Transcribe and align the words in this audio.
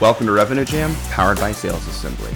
Welcome 0.00 0.26
to 0.26 0.32
Revenue 0.32 0.64
Jam, 0.64 0.94
powered 1.10 1.40
by 1.40 1.50
Sales 1.50 1.84
Assembly. 1.88 2.30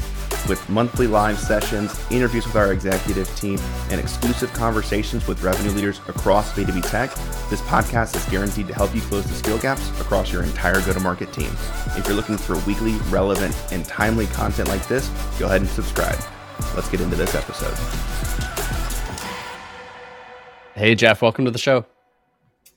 With 0.48 0.68
monthly 0.68 1.06
live 1.06 1.38
sessions, 1.38 1.96
interviews 2.10 2.44
with 2.44 2.56
our 2.56 2.72
executive 2.72 3.32
team, 3.36 3.56
and 3.88 4.00
exclusive 4.00 4.52
conversations 4.52 5.28
with 5.28 5.44
revenue 5.44 5.70
leaders 5.70 6.00
across 6.08 6.52
B2B 6.54 6.90
tech, 6.90 7.14
this 7.50 7.60
podcast 7.60 8.16
is 8.16 8.24
guaranteed 8.24 8.66
to 8.66 8.74
help 8.74 8.92
you 8.96 9.00
close 9.02 9.24
the 9.26 9.34
skill 9.34 9.58
gaps 9.58 9.88
across 10.00 10.32
your 10.32 10.42
entire 10.42 10.80
go 10.80 10.92
to 10.92 10.98
market 10.98 11.32
team. 11.32 11.52
If 11.96 12.04
you're 12.08 12.16
looking 12.16 12.36
for 12.36 12.58
weekly, 12.66 12.94
relevant, 13.10 13.56
and 13.70 13.84
timely 13.84 14.26
content 14.26 14.68
like 14.68 14.88
this, 14.88 15.08
go 15.38 15.46
ahead 15.46 15.60
and 15.60 15.70
subscribe. 15.70 16.18
Let's 16.74 16.88
get 16.88 17.00
into 17.00 17.14
this 17.14 17.36
episode. 17.36 17.78
Hey, 20.74 20.96
Jeff, 20.96 21.22
welcome 21.22 21.44
to 21.44 21.52
the 21.52 21.60
show. 21.60 21.86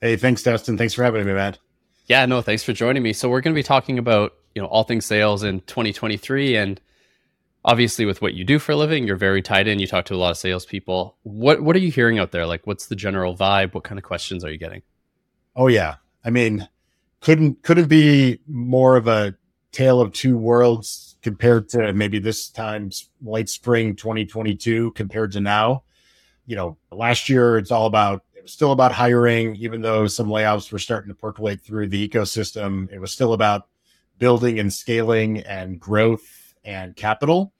Hey, 0.00 0.14
thanks, 0.14 0.44
Dustin. 0.44 0.78
Thanks 0.78 0.94
for 0.94 1.02
having 1.02 1.26
me, 1.26 1.32
man. 1.32 1.56
Yeah, 2.06 2.24
no, 2.26 2.40
thanks 2.40 2.62
for 2.62 2.72
joining 2.72 3.02
me. 3.02 3.12
So 3.12 3.28
we're 3.28 3.40
going 3.40 3.52
to 3.52 3.58
be 3.58 3.64
talking 3.64 3.98
about 3.98 4.35
you 4.56 4.62
know 4.62 4.68
all 4.68 4.84
things 4.84 5.04
sales 5.04 5.44
in 5.44 5.60
2023, 5.60 6.56
and 6.56 6.80
obviously 7.62 8.06
with 8.06 8.22
what 8.22 8.32
you 8.32 8.42
do 8.42 8.58
for 8.58 8.72
a 8.72 8.76
living, 8.76 9.06
you're 9.06 9.14
very 9.14 9.42
tied 9.42 9.68
in. 9.68 9.78
You 9.78 9.86
talk 9.86 10.06
to 10.06 10.14
a 10.14 10.16
lot 10.16 10.30
of 10.30 10.38
salespeople. 10.38 11.14
What 11.24 11.60
what 11.60 11.76
are 11.76 11.80
you 11.80 11.90
hearing 11.92 12.18
out 12.18 12.32
there? 12.32 12.46
Like, 12.46 12.66
what's 12.66 12.86
the 12.86 12.96
general 12.96 13.36
vibe? 13.36 13.74
What 13.74 13.84
kind 13.84 13.98
of 13.98 14.04
questions 14.04 14.44
are 14.44 14.50
you 14.50 14.56
getting? 14.56 14.80
Oh 15.54 15.68
yeah, 15.68 15.96
I 16.24 16.30
mean, 16.30 16.66
couldn't 17.20 17.62
couldn't 17.62 17.88
be 17.88 18.40
more 18.48 18.96
of 18.96 19.06
a 19.06 19.36
tale 19.72 20.00
of 20.00 20.14
two 20.14 20.38
worlds 20.38 21.18
compared 21.20 21.68
to 21.68 21.92
maybe 21.92 22.18
this 22.18 22.48
time's 22.48 23.10
late 23.20 23.50
spring 23.50 23.94
2022 23.94 24.92
compared 24.92 25.32
to 25.32 25.40
now. 25.40 25.82
You 26.46 26.56
know, 26.56 26.78
last 26.90 27.28
year 27.28 27.58
it's 27.58 27.70
all 27.70 27.84
about 27.84 28.24
it 28.34 28.42
was 28.42 28.52
still 28.52 28.72
about 28.72 28.92
hiring, 28.92 29.54
even 29.56 29.82
though 29.82 30.06
some 30.06 30.28
layoffs 30.28 30.72
were 30.72 30.78
starting 30.78 31.10
to 31.10 31.14
percolate 31.14 31.60
through 31.60 31.88
the 31.88 32.08
ecosystem. 32.08 32.90
It 32.90 33.00
was 33.00 33.12
still 33.12 33.34
about 33.34 33.68
building 34.18 34.58
and 34.58 34.72
scaling 34.72 35.38
and 35.40 35.78
growth 35.80 36.54
and 36.64 36.96
capital. 36.96 37.52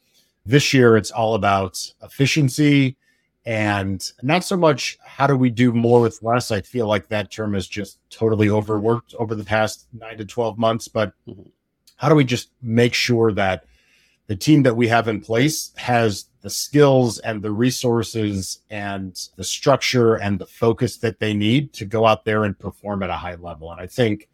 This 0.44 0.72
year, 0.72 0.96
it's 0.96 1.10
all 1.10 1.34
about 1.34 1.78
efficiency 2.02 2.96
and 3.46 4.12
not 4.22 4.42
so 4.42 4.56
much 4.56 4.98
how 5.04 5.28
do 5.28 5.36
we 5.36 5.50
do 5.50 5.72
more 5.72 6.00
with 6.00 6.22
less. 6.22 6.50
I 6.50 6.60
feel 6.60 6.88
like 6.88 7.08
that 7.08 7.30
term 7.30 7.54
is 7.54 7.68
just 7.68 7.98
totally 8.10 8.50
overworked 8.50 9.14
over 9.14 9.36
the 9.36 9.44
past 9.44 9.86
nine 9.92 10.18
to 10.18 10.24
12 10.24 10.58
months, 10.58 10.88
but 10.88 11.12
mm-hmm. 11.28 11.42
how 11.94 12.08
do 12.08 12.16
we 12.16 12.24
just 12.24 12.50
make 12.60 12.92
sure 12.92 13.32
that 13.32 13.64
the 14.26 14.34
team 14.34 14.64
that 14.64 14.74
we 14.74 14.88
have 14.88 15.06
in 15.06 15.20
place 15.20 15.72
has 15.76 16.26
the 16.40 16.50
skills 16.50 17.20
and 17.20 17.40
the 17.40 17.52
resources 17.52 18.60
and 18.70 19.28
the 19.36 19.44
structure 19.44 20.16
and 20.16 20.40
the 20.40 20.46
focus 20.46 20.96
that 20.96 21.20
they 21.20 21.32
need 21.32 21.72
to 21.72 21.84
go 21.84 22.04
out 22.04 22.24
there 22.24 22.42
and 22.42 22.58
perform 22.58 23.04
at 23.04 23.10
a 23.10 23.14
high 23.14 23.36
level. 23.36 23.70
And 23.70 23.80
I 23.80 23.86
think 23.86 24.28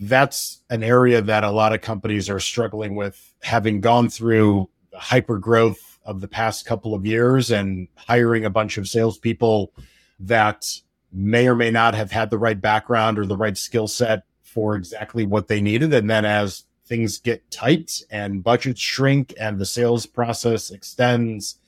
that's 0.00 0.62
an 0.70 0.82
area 0.82 1.20
that 1.22 1.44
a 1.44 1.50
lot 1.50 1.72
of 1.72 1.80
companies 1.80 2.30
are 2.30 2.40
struggling 2.40 2.94
with, 2.94 3.34
having 3.42 3.80
gone 3.80 4.08
through 4.08 4.68
hyper 4.94 5.38
growth 5.38 5.98
of 6.04 6.20
the 6.20 6.28
past 6.28 6.66
couple 6.66 6.94
of 6.94 7.06
years 7.06 7.50
and 7.50 7.88
hiring 7.96 8.44
a 8.44 8.50
bunch 8.50 8.78
of 8.78 8.88
salespeople 8.88 9.72
that 10.18 10.66
may 11.12 11.46
or 11.46 11.54
may 11.54 11.70
not 11.70 11.94
have 11.94 12.10
had 12.10 12.30
the 12.30 12.38
right 12.38 12.60
background 12.60 13.18
or 13.18 13.26
the 13.26 13.36
right 13.36 13.56
skill 13.56 13.86
set 13.86 14.24
for 14.42 14.74
exactly 14.76 15.26
what 15.26 15.48
they 15.48 15.60
needed. 15.60 15.92
And 15.92 16.08
then 16.10 16.24
as 16.24 16.64
things 16.86 17.18
get 17.18 17.50
tight 17.50 18.02
and 18.10 18.42
budgets 18.42 18.80
shrink 18.80 19.34
and 19.38 19.58
the 19.58 19.66
sales 19.66 20.06
process 20.06 20.70
extends 20.70 21.58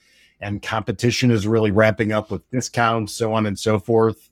and 0.41 0.63
competition 0.63 1.31
is 1.31 1.47
really 1.47 1.71
ramping 1.71 2.13
up 2.13 2.31
with 2.31 2.49
discounts, 2.51 3.15
so 3.15 3.33
on 3.33 3.47
and 3.47 3.59
so 3.59 3.79
forth, 3.79 4.31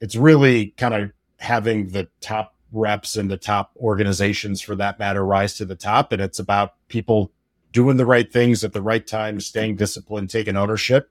it's 0.00 0.16
really 0.16 0.68
kind 0.76 0.94
of 0.94 1.12
having 1.38 1.88
the 1.88 2.08
top 2.20 2.55
reps 2.76 3.16
and 3.16 3.30
the 3.30 3.36
top 3.36 3.72
organizations 3.76 4.60
for 4.60 4.76
that 4.76 4.98
matter 4.98 5.24
rise 5.24 5.54
to 5.54 5.64
the 5.64 5.76
top. 5.76 6.12
And 6.12 6.22
it's 6.22 6.38
about 6.38 6.74
people 6.88 7.32
doing 7.72 7.96
the 7.96 8.06
right 8.06 8.32
things 8.32 8.64
at 8.64 8.72
the 8.72 8.82
right 8.82 9.06
time, 9.06 9.40
staying 9.40 9.76
disciplined, 9.76 10.30
taking 10.30 10.56
ownership. 10.56 11.10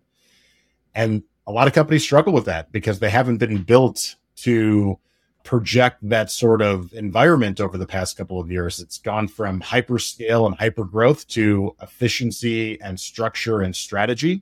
And 0.93 1.23
a 1.47 1.51
lot 1.51 1.67
of 1.67 1.73
companies 1.73 2.03
struggle 2.03 2.33
with 2.33 2.45
that 2.45 2.71
because 2.71 2.99
they 2.99 3.09
haven't 3.09 3.37
been 3.37 3.63
built 3.63 4.15
to 4.37 4.99
project 5.43 5.97
that 6.09 6.31
sort 6.31 6.61
of 6.61 6.91
environment 6.93 7.61
over 7.61 7.77
the 7.77 7.85
past 7.85 8.17
couple 8.17 8.39
of 8.39 8.51
years. 8.51 8.79
It's 8.79 8.97
gone 8.97 9.27
from 9.27 9.61
hyper 9.61 9.99
scale 9.99 10.47
and 10.47 10.55
hyper 10.55 10.83
growth 10.83 11.27
to 11.29 11.75
efficiency 11.81 12.81
and 12.81 12.99
structure 12.99 13.61
and 13.61 13.75
strategy. 13.75 14.41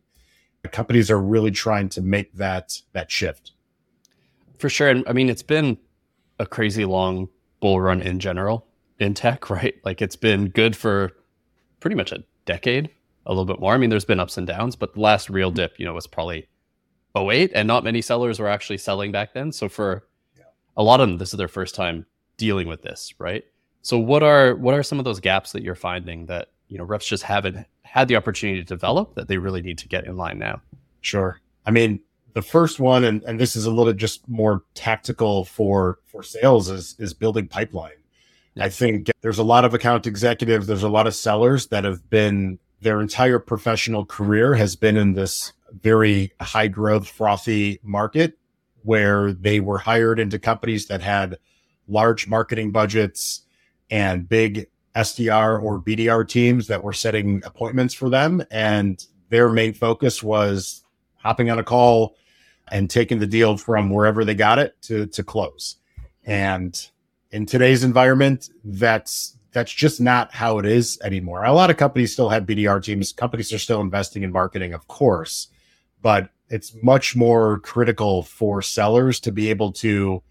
The 0.62 0.70
companies 0.70 1.12
are 1.12 1.20
really 1.20 1.52
trying 1.52 1.90
to 1.90 2.02
make 2.02 2.34
that 2.34 2.82
that 2.94 3.12
shift. 3.12 3.52
For 4.58 4.70
sure. 4.70 4.88
And 4.88 5.04
I 5.08 5.12
mean, 5.12 5.30
it's 5.30 5.44
been 5.44 5.78
a 6.40 6.46
crazy 6.46 6.86
long 6.86 7.30
bull 7.60 7.80
run 7.80 8.02
in 8.02 8.20
general 8.20 8.66
in 9.00 9.14
tech, 9.14 9.50
right? 9.50 9.76
Like 9.84 10.02
it's 10.02 10.16
been 10.16 10.50
good 10.50 10.76
for 10.76 11.12
pretty 11.80 11.96
much 11.96 12.12
a 12.12 12.24
decade, 12.46 12.90
a 13.26 13.32
little 13.32 13.46
bit 13.46 13.60
more. 13.60 13.74
I 13.74 13.78
mean, 13.78 13.90
there's 13.90 14.06
been 14.06 14.20
ups 14.20 14.38
and 14.38 14.48
downs, 14.48 14.76
but 14.76 14.94
the 14.94 15.02
last 15.02 15.30
real 15.30 15.50
mm-hmm. 15.50 15.58
dip, 15.58 15.80
you 15.80 15.86
know, 15.86 15.94
was 15.94 16.08
probably 16.08 16.48
08 17.16 17.52
and 17.54 17.68
not 17.68 17.84
many 17.84 18.02
sellers 18.02 18.40
were 18.40 18.48
actually 18.48 18.78
selling 18.78 19.12
back 19.12 19.34
then. 19.34 19.52
So 19.52 19.70
for 19.70 20.08
yeah. 20.38 20.46
a 20.78 20.84
lot 20.84 21.00
of 21.00 21.08
them, 21.08 21.18
this 21.18 21.34
is 21.34 21.38
their 21.38 21.48
first 21.48 21.76
time 21.76 22.06
dealing 22.38 22.68
with 22.68 22.82
this, 22.82 23.14
right? 23.20 23.44
So 23.82 24.00
what 24.00 24.24
are 24.24 24.56
what 24.56 24.74
are 24.74 24.84
some 24.84 24.98
of 24.98 25.06
those 25.06 25.20
gaps 25.20 25.52
that 25.52 25.62
you're 25.62 25.76
finding 25.76 26.26
that, 26.28 26.50
you 26.70 26.78
know, 26.78 26.86
reps 26.86 27.06
just 27.06 27.24
haven't 27.24 27.68
had 27.84 28.08
the 28.08 28.16
opportunity 28.16 28.60
to 28.60 28.66
develop 28.66 29.14
that 29.16 29.28
they 29.28 29.38
really 29.38 29.62
need 29.62 29.78
to 29.80 29.88
get 29.88 30.06
in 30.06 30.16
line 30.16 30.40
now? 30.40 30.62
Sure. 31.02 31.40
I 31.66 31.72
mean, 31.72 32.00
the 32.34 32.42
first 32.42 32.80
one, 32.80 33.04
and, 33.04 33.24
and 33.24 33.40
this 33.40 33.56
is 33.56 33.66
a 33.66 33.72
little 33.72 33.94
just 33.94 34.28
more 34.28 34.64
tactical 34.74 35.46
for 35.46 36.00
for 36.06 36.24
sales, 36.24 36.70
is 36.70 36.96
is 37.00 37.14
building 37.14 37.48
pipeline. 37.48 37.92
I 38.60 38.70
think 38.70 39.10
there's 39.22 39.40
a 39.40 39.44
lot 39.44 39.66
of 39.66 39.74
account 39.74 40.06
executives, 40.06 40.68
there's 40.68 40.84
a 40.84 40.90
lot 40.90 41.08
of 41.08 41.16
sellers 41.16 41.68
that 41.68 41.84
have 41.84 42.10
been 42.10 42.60
their 42.82 43.02
entire 43.02 43.40
professional 43.40 44.06
career 44.06 44.54
has 44.56 44.76
been 44.76 44.98
in 44.98 45.14
this 45.14 45.54
very 45.72 46.34
high 46.40 46.68
growth, 46.68 47.08
frothy 47.08 47.80
market 47.82 48.38
where 48.84 49.32
they 49.32 49.60
were 49.60 49.78
hired 49.78 50.20
into 50.20 50.38
companies 50.38 50.88
that 50.88 51.02
had 51.02 51.38
large 51.88 52.28
marketing 52.28 52.72
budgets 52.72 53.44
and 53.90 54.28
big 54.28 54.68
SDR 54.96 55.62
or 55.62 55.80
BDR 55.80 56.28
teams 56.28 56.68
that 56.68 56.84
were 56.84 56.94
setting 56.94 57.42
appointments 57.46 57.94
for 57.94 58.10
them. 58.10 58.44
And 58.52 59.04
their 59.30 59.50
main 59.50 59.74
focus 59.74 60.22
was 60.22 60.84
hopping 61.16 61.50
on 61.50 61.58
a 61.58 61.64
call, 61.64 62.16
and 62.70 62.90
taking 62.90 63.20
the 63.20 63.28
deal 63.28 63.58
from 63.58 63.90
wherever 63.90 64.24
they 64.26 64.36
got 64.36 64.60
it 64.60 64.82
to 64.84 65.08
to 65.08 65.24
close. 65.24 65.78
And 66.26 66.80
in 67.32 67.46
today's 67.46 67.84
environment, 67.84 68.50
that's 68.64 69.38
that's 69.52 69.72
just 69.72 70.02
not 70.02 70.34
how 70.34 70.58
it 70.58 70.66
is 70.66 71.00
anymore. 71.04 71.44
A 71.44 71.54
lot 71.54 71.70
of 71.70 71.78
companies 71.78 72.14
still 72.14 72.30
have 72.30 72.46
BDR 72.46 72.84
teams. 72.84 73.14
Companies 73.14 73.54
are 73.54 73.60
still 73.60 73.82
investing 73.82 74.24
in 74.24 74.32
marketing, 74.32 74.74
of 74.74 74.88
course, 74.88 75.48
but 76.02 76.30
it's 76.50 76.76
much 76.82 77.16
more 77.16 77.60
critical 77.60 78.24
for 78.24 78.62
sellers 78.62 79.20
to 79.22 79.32
be 79.32 79.50
able 79.50 79.72
to 79.72 80.22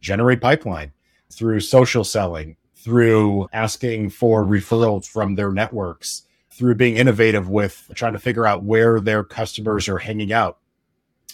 generate 0.00 0.40
pipeline 0.40 0.92
through 1.30 1.60
social 1.60 2.04
selling, 2.04 2.56
through 2.74 3.48
asking 3.52 4.10
for 4.10 4.44
referrals 4.44 5.06
from 5.06 5.34
their 5.34 5.52
networks, 5.52 6.22
through 6.50 6.74
being 6.74 6.96
innovative 6.96 7.48
with 7.48 7.90
trying 7.94 8.12
to 8.14 8.18
figure 8.18 8.46
out 8.46 8.64
where 8.64 9.00
their 9.00 9.22
customers 9.22 9.88
are 9.88 9.98
hanging 9.98 10.32
out 10.32 10.58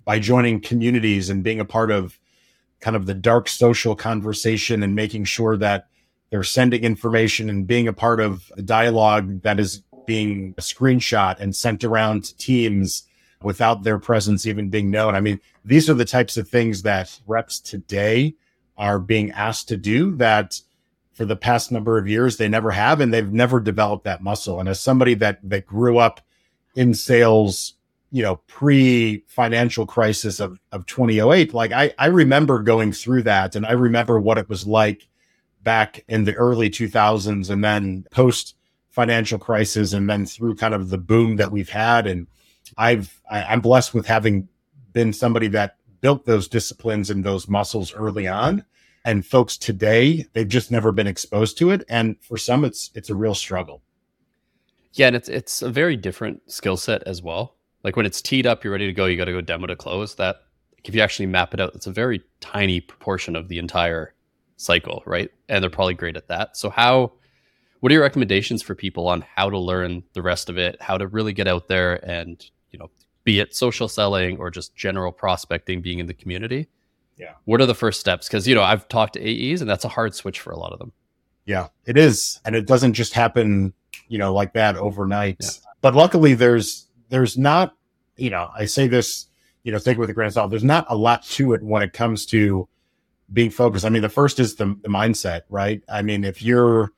by 0.06 0.18
joining 0.18 0.60
communities 0.60 1.28
and 1.28 1.44
being 1.44 1.60
a 1.60 1.64
part 1.66 1.90
of 1.90 2.18
kind 2.80 2.96
of 2.96 3.04
the 3.04 3.14
dark 3.14 3.48
social 3.48 3.94
conversation 3.94 4.82
and 4.82 4.94
making 4.94 5.24
sure 5.24 5.56
that 5.58 5.88
they're 6.30 6.44
sending 6.44 6.82
information 6.82 7.50
and 7.50 7.66
being 7.66 7.88
a 7.88 7.92
part 7.92 8.20
of 8.20 8.50
a 8.56 8.62
dialogue 8.62 9.42
that 9.42 9.60
is 9.60 9.82
being 10.06 10.54
a 10.56 10.60
screenshot 10.60 11.38
and 11.40 11.54
sent 11.54 11.84
around 11.84 12.24
to 12.24 12.36
teams 12.36 13.02
without 13.42 13.82
their 13.82 13.98
presence 13.98 14.46
even 14.46 14.70
being 14.70 14.90
known. 14.90 15.14
I 15.14 15.20
mean, 15.20 15.40
these 15.64 15.90
are 15.90 15.94
the 15.94 16.04
types 16.04 16.36
of 16.36 16.48
things 16.48 16.82
that 16.82 17.20
reps 17.26 17.60
today 17.60 18.34
are 18.78 18.98
being 18.98 19.32
asked 19.32 19.68
to 19.68 19.76
do 19.76 20.14
that 20.16 20.60
for 21.14 21.24
the 21.24 21.36
past 21.36 21.72
number 21.72 21.98
of 21.98 22.06
years 22.06 22.36
they 22.36 22.48
never 22.48 22.70
have 22.70 23.00
and 23.00 23.12
they've 23.12 23.32
never 23.32 23.58
developed 23.58 24.04
that 24.04 24.22
muscle. 24.22 24.60
And 24.60 24.68
as 24.68 24.78
somebody 24.78 25.14
that 25.14 25.40
that 25.48 25.66
grew 25.66 25.98
up 25.98 26.20
in 26.74 26.92
sales 26.92 27.75
you 28.10 28.22
know, 28.22 28.36
pre 28.46 29.24
financial 29.26 29.86
crisis 29.86 30.40
of, 30.40 30.58
of 30.72 30.86
2008, 30.86 31.52
like 31.52 31.72
I, 31.72 31.92
I 31.98 32.06
remember 32.06 32.62
going 32.62 32.92
through 32.92 33.24
that 33.24 33.56
and 33.56 33.66
I 33.66 33.72
remember 33.72 34.20
what 34.20 34.38
it 34.38 34.48
was 34.48 34.66
like 34.66 35.08
back 35.62 36.04
in 36.08 36.24
the 36.24 36.34
early 36.34 36.70
2000s 36.70 37.50
and 37.50 37.64
then 37.64 38.06
post 38.10 38.54
financial 38.88 39.38
crisis 39.38 39.92
and 39.92 40.08
then 40.08 40.24
through 40.24 40.54
kind 40.54 40.72
of 40.72 40.90
the 40.90 40.98
boom 40.98 41.36
that 41.36 41.50
we've 41.50 41.68
had. 41.68 42.06
And 42.06 42.28
I've, 42.78 43.20
I, 43.28 43.42
I'm 43.42 43.60
blessed 43.60 43.92
with 43.92 44.06
having 44.06 44.48
been 44.92 45.12
somebody 45.12 45.48
that 45.48 45.76
built 46.00 46.24
those 46.24 46.46
disciplines 46.46 47.10
and 47.10 47.24
those 47.24 47.48
muscles 47.48 47.92
early 47.92 48.28
on. 48.28 48.64
And 49.04 49.26
folks 49.26 49.56
today, 49.56 50.26
they've 50.32 50.48
just 50.48 50.70
never 50.70 50.92
been 50.92 51.06
exposed 51.06 51.58
to 51.58 51.70
it. 51.70 51.84
And 51.88 52.16
for 52.22 52.36
some, 52.36 52.64
it's, 52.64 52.90
it's 52.94 53.10
a 53.10 53.14
real 53.14 53.34
struggle. 53.34 53.82
Yeah. 54.92 55.08
And 55.08 55.16
it's, 55.16 55.28
it's 55.28 55.62
a 55.62 55.68
very 55.68 55.96
different 55.96 56.50
skill 56.50 56.76
set 56.76 57.02
as 57.02 57.20
well 57.20 57.55
like 57.86 57.94
when 57.94 58.04
it's 58.04 58.20
teed 58.20 58.48
up, 58.48 58.64
you're 58.64 58.72
ready 58.72 58.86
to 58.86 58.92
go. 58.92 59.06
You 59.06 59.16
got 59.16 59.26
to 59.26 59.32
go 59.32 59.40
demo 59.40 59.68
to 59.68 59.76
close. 59.76 60.16
That 60.16 60.42
like 60.74 60.88
if 60.88 60.94
you 60.96 61.00
actually 61.00 61.26
map 61.26 61.54
it 61.54 61.60
out, 61.60 61.72
it's 61.76 61.86
a 61.86 61.92
very 61.92 62.20
tiny 62.40 62.80
proportion 62.80 63.36
of 63.36 63.46
the 63.46 63.60
entire 63.60 64.12
cycle, 64.56 65.04
right? 65.06 65.30
And 65.48 65.62
they're 65.62 65.70
probably 65.70 65.94
great 65.94 66.16
at 66.16 66.26
that. 66.26 66.56
So 66.56 66.68
how, 66.68 67.12
what 67.78 67.92
are 67.92 67.94
your 67.94 68.02
recommendations 68.02 68.60
for 68.60 68.74
people 68.74 69.06
on 69.06 69.24
how 69.36 69.50
to 69.50 69.56
learn 69.56 70.02
the 70.14 70.22
rest 70.22 70.48
of 70.48 70.58
it, 70.58 70.82
how 70.82 70.98
to 70.98 71.06
really 71.06 71.32
get 71.32 71.46
out 71.46 71.68
there 71.68 72.04
and, 72.04 72.44
you 72.72 72.78
know, 72.80 72.90
be 73.22 73.38
it 73.38 73.54
social 73.54 73.86
selling 73.86 74.36
or 74.38 74.50
just 74.50 74.74
general 74.74 75.12
prospecting, 75.12 75.80
being 75.80 76.00
in 76.00 76.08
the 76.08 76.14
community? 76.14 76.66
Yeah. 77.16 77.34
What 77.44 77.60
are 77.60 77.66
the 77.66 77.74
first 77.74 78.00
steps? 78.00 78.26
Because, 78.26 78.48
you 78.48 78.56
know, 78.56 78.64
I've 78.64 78.88
talked 78.88 79.12
to 79.12 79.20
AEs 79.20 79.60
and 79.60 79.70
that's 79.70 79.84
a 79.84 79.88
hard 79.88 80.12
switch 80.12 80.40
for 80.40 80.50
a 80.50 80.58
lot 80.58 80.72
of 80.72 80.80
them. 80.80 80.90
Yeah, 81.44 81.68
it 81.84 81.96
is. 81.96 82.40
And 82.44 82.56
it 82.56 82.66
doesn't 82.66 82.94
just 82.94 83.12
happen, 83.12 83.74
you 84.08 84.18
know, 84.18 84.34
like 84.34 84.54
that 84.54 84.74
overnight. 84.76 85.36
Yeah. 85.40 85.50
But 85.82 85.94
luckily 85.94 86.34
there's 86.34 86.82
there's 87.08 87.38
not, 87.38 87.75
you 88.16 88.30
know, 88.30 88.50
I 88.54 88.66
say 88.66 88.88
this, 88.88 89.26
you 89.62 89.72
know, 89.72 89.78
take 89.78 89.96
it 89.96 90.00
with 90.00 90.10
a 90.10 90.14
grain 90.14 90.28
of 90.28 90.32
salt. 90.32 90.50
There's 90.50 90.64
not 90.64 90.86
a 90.88 90.96
lot 90.96 91.24
to 91.24 91.52
it 91.54 91.62
when 91.62 91.82
it 91.82 91.92
comes 91.92 92.26
to 92.26 92.68
being 93.32 93.50
focused. 93.50 93.84
I 93.84 93.88
mean, 93.88 94.02
the 94.02 94.08
first 94.08 94.38
is 94.38 94.56
the, 94.56 94.66
the 94.82 94.88
mindset, 94.88 95.42
right? 95.48 95.82
I 95.88 96.02
mean, 96.02 96.24
if 96.24 96.42
you're 96.42 96.92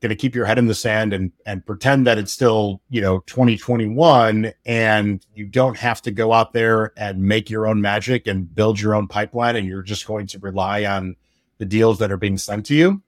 going 0.00 0.10
to 0.10 0.16
keep 0.16 0.34
your 0.34 0.46
head 0.46 0.58
in 0.58 0.66
the 0.66 0.74
sand 0.74 1.12
and 1.12 1.30
and 1.44 1.64
pretend 1.64 2.06
that 2.06 2.18
it's 2.18 2.32
still 2.32 2.80
you 2.88 3.00
know 3.00 3.20
2021 3.26 4.52
and 4.64 5.26
you 5.34 5.46
don't 5.46 5.76
have 5.76 6.00
to 6.02 6.10
go 6.10 6.32
out 6.32 6.52
there 6.52 6.92
and 6.96 7.22
make 7.22 7.50
your 7.50 7.66
own 7.66 7.80
magic 7.80 8.26
and 8.26 8.54
build 8.54 8.80
your 8.80 8.94
own 8.94 9.06
pipeline 9.06 9.56
and 9.56 9.66
you're 9.66 9.82
just 9.82 10.06
going 10.06 10.26
to 10.26 10.38
rely 10.38 10.84
on 10.84 11.16
the 11.58 11.66
deals 11.66 11.98
that 11.98 12.10
are 12.10 12.16
being 12.16 12.38
sent 12.38 12.64
to 12.64 12.74
you 12.74 13.02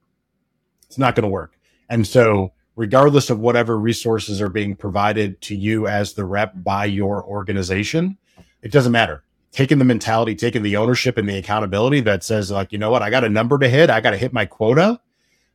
it's 0.86 0.98
not 0.98 1.14
going 1.14 1.22
to 1.22 1.28
work 1.28 1.58
and 1.88 2.06
so 2.06 2.52
regardless 2.82 3.30
of 3.30 3.38
whatever 3.38 3.78
resources 3.78 4.42
are 4.42 4.48
being 4.48 4.74
provided 4.74 5.40
to 5.40 5.54
you 5.54 5.86
as 5.86 6.14
the 6.14 6.24
rep 6.24 6.52
by 6.64 6.84
your 6.84 7.22
organization 7.22 8.18
it 8.60 8.72
doesn't 8.72 8.90
matter 8.90 9.22
taking 9.52 9.78
the 9.78 9.84
mentality 9.84 10.34
taking 10.34 10.64
the 10.64 10.76
ownership 10.76 11.16
and 11.16 11.28
the 11.28 11.38
accountability 11.38 12.00
that 12.00 12.24
says 12.24 12.50
like 12.50 12.72
you 12.72 12.78
know 12.78 12.90
what 12.90 13.00
i 13.00 13.08
got 13.08 13.22
a 13.22 13.28
number 13.28 13.56
to 13.56 13.68
hit 13.68 13.88
i 13.88 14.00
got 14.00 14.10
to 14.10 14.16
hit 14.16 14.32
my 14.32 14.44
quota 14.44 15.00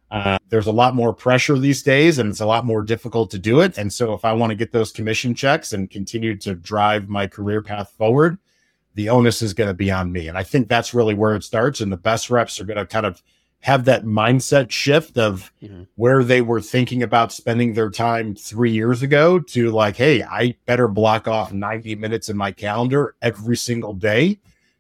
uh, 0.10 0.38
there's 0.48 0.68
a 0.68 0.72
lot 0.72 0.96
more 0.96 1.14
pressure 1.14 1.60
these 1.60 1.84
days 1.84 2.18
and 2.18 2.30
it's 2.30 2.40
a 2.40 2.46
lot 2.46 2.64
more 2.64 2.82
difficult 2.82 3.30
to 3.30 3.38
do 3.38 3.60
it. 3.60 3.78
And 3.78 3.92
so 3.92 4.14
if 4.14 4.24
I 4.24 4.32
want 4.32 4.52
to 4.52 4.56
get 4.56 4.72
those 4.72 4.94
commission 4.94 5.36
checks 5.36 5.74
and 5.74 5.90
continue 5.90 6.38
to 6.38 6.56
drive 6.56 7.10
my 7.10 7.28
career 7.28 7.62
path 7.62 7.92
forward, 7.98 8.38
the 8.96 9.10
onus 9.10 9.42
is 9.42 9.54
going 9.54 9.68
to 9.68 9.74
be 9.74 9.92
on 9.92 10.14
me. 10.14 10.30
And 10.30 10.38
I 10.38 10.44
think 10.44 10.70
that's 10.70 10.94
really 10.94 11.14
where 11.14 11.36
it 11.36 11.44
starts. 11.44 11.82
And 11.82 11.92
the 11.92 11.98
best 11.98 12.30
reps 12.30 12.58
are 12.62 12.64
going 12.64 12.78
to 12.78 12.86
kind 12.86 13.06
of 13.06 13.22
have 13.62 13.86
that 13.86 14.06
mindset 14.06 14.72
shift 14.72 15.18
of 15.18 15.52
mm-hmm. 15.62 15.84
where 15.96 16.24
they 16.24 16.42
were 16.42 16.62
thinking 16.62 17.04
about 17.04 17.32
spending 17.32 17.74
their 17.74 17.90
time 17.90 18.36
three 18.36 18.72
years 18.72 19.02
ago 19.02 19.40
to 19.40 19.72
like, 19.72 19.96
Hey, 19.96 20.24
I 20.24 20.56
better 20.66 20.88
block 20.88 21.28
off 21.28 21.52
90 21.52 21.96
minutes 21.96 22.30
in 22.30 22.38
my 22.38 22.52
calendar 22.52 23.16
every 23.22 23.58
single 23.58 23.94
day 23.94 24.40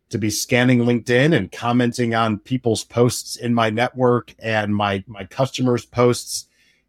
to 0.09 0.17
be 0.17 0.29
scanning 0.29 0.79
LinkedIn 0.79 1.35
and 1.35 1.51
commenting 1.51 2.15
on 2.15 2.39
people's 2.39 2.83
posts 2.83 3.35
in 3.35 3.53
my 3.53 3.69
network 3.69 4.33
and 4.39 4.73
my 4.73 5.03
my 5.07 5.25
customers' 5.25 5.85
posts 5.85 6.47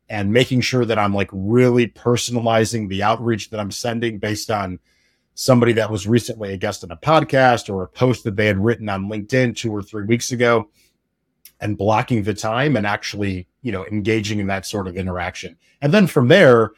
and 0.09 0.33
making 0.33 0.61
sure 0.61 0.85
that 0.85 0.99
I'm 0.99 1.15
like 1.15 1.31
really 1.33 1.89
personalizing 1.89 2.89
the 2.89 3.03
outreach 3.03 3.51
that 3.51 3.61
I'm 3.61 3.73
sending 3.73 4.19
based 4.19 4.51
on 4.51 4.79
somebody 5.35 5.73
that 5.73 5.91
was 5.91 6.07
recently 6.07 6.53
a 6.53 6.57
guest 6.57 6.85
on 6.85 6.91
a 6.91 6.97
podcast 6.97 7.73
or 7.73 7.83
a 7.83 7.89
post 7.89 8.25
that 8.25 8.37
they 8.37 8.47
had 8.47 8.59
written 8.59 8.89
on 8.89 9.09
LinkedIn 9.09 9.57
two 9.57 9.75
or 9.75 9.83
three 9.83 10.05
weeks 10.05 10.33
ago 10.33 10.69
and 11.61 11.77
blocking 11.77 12.23
the 12.23 12.35
time 12.35 12.77
and 12.77 12.87
actually, 12.87 13.49
you 13.63 13.73
know, 13.73 13.85
engaging 13.87 14.39
in 14.39 14.47
that 14.47 14.67
sort 14.67 14.87
of 14.87 14.97
interaction. 14.97 15.57
And 15.81 15.93
then 15.93 16.07
from 16.07 16.29
there, 16.29 16.73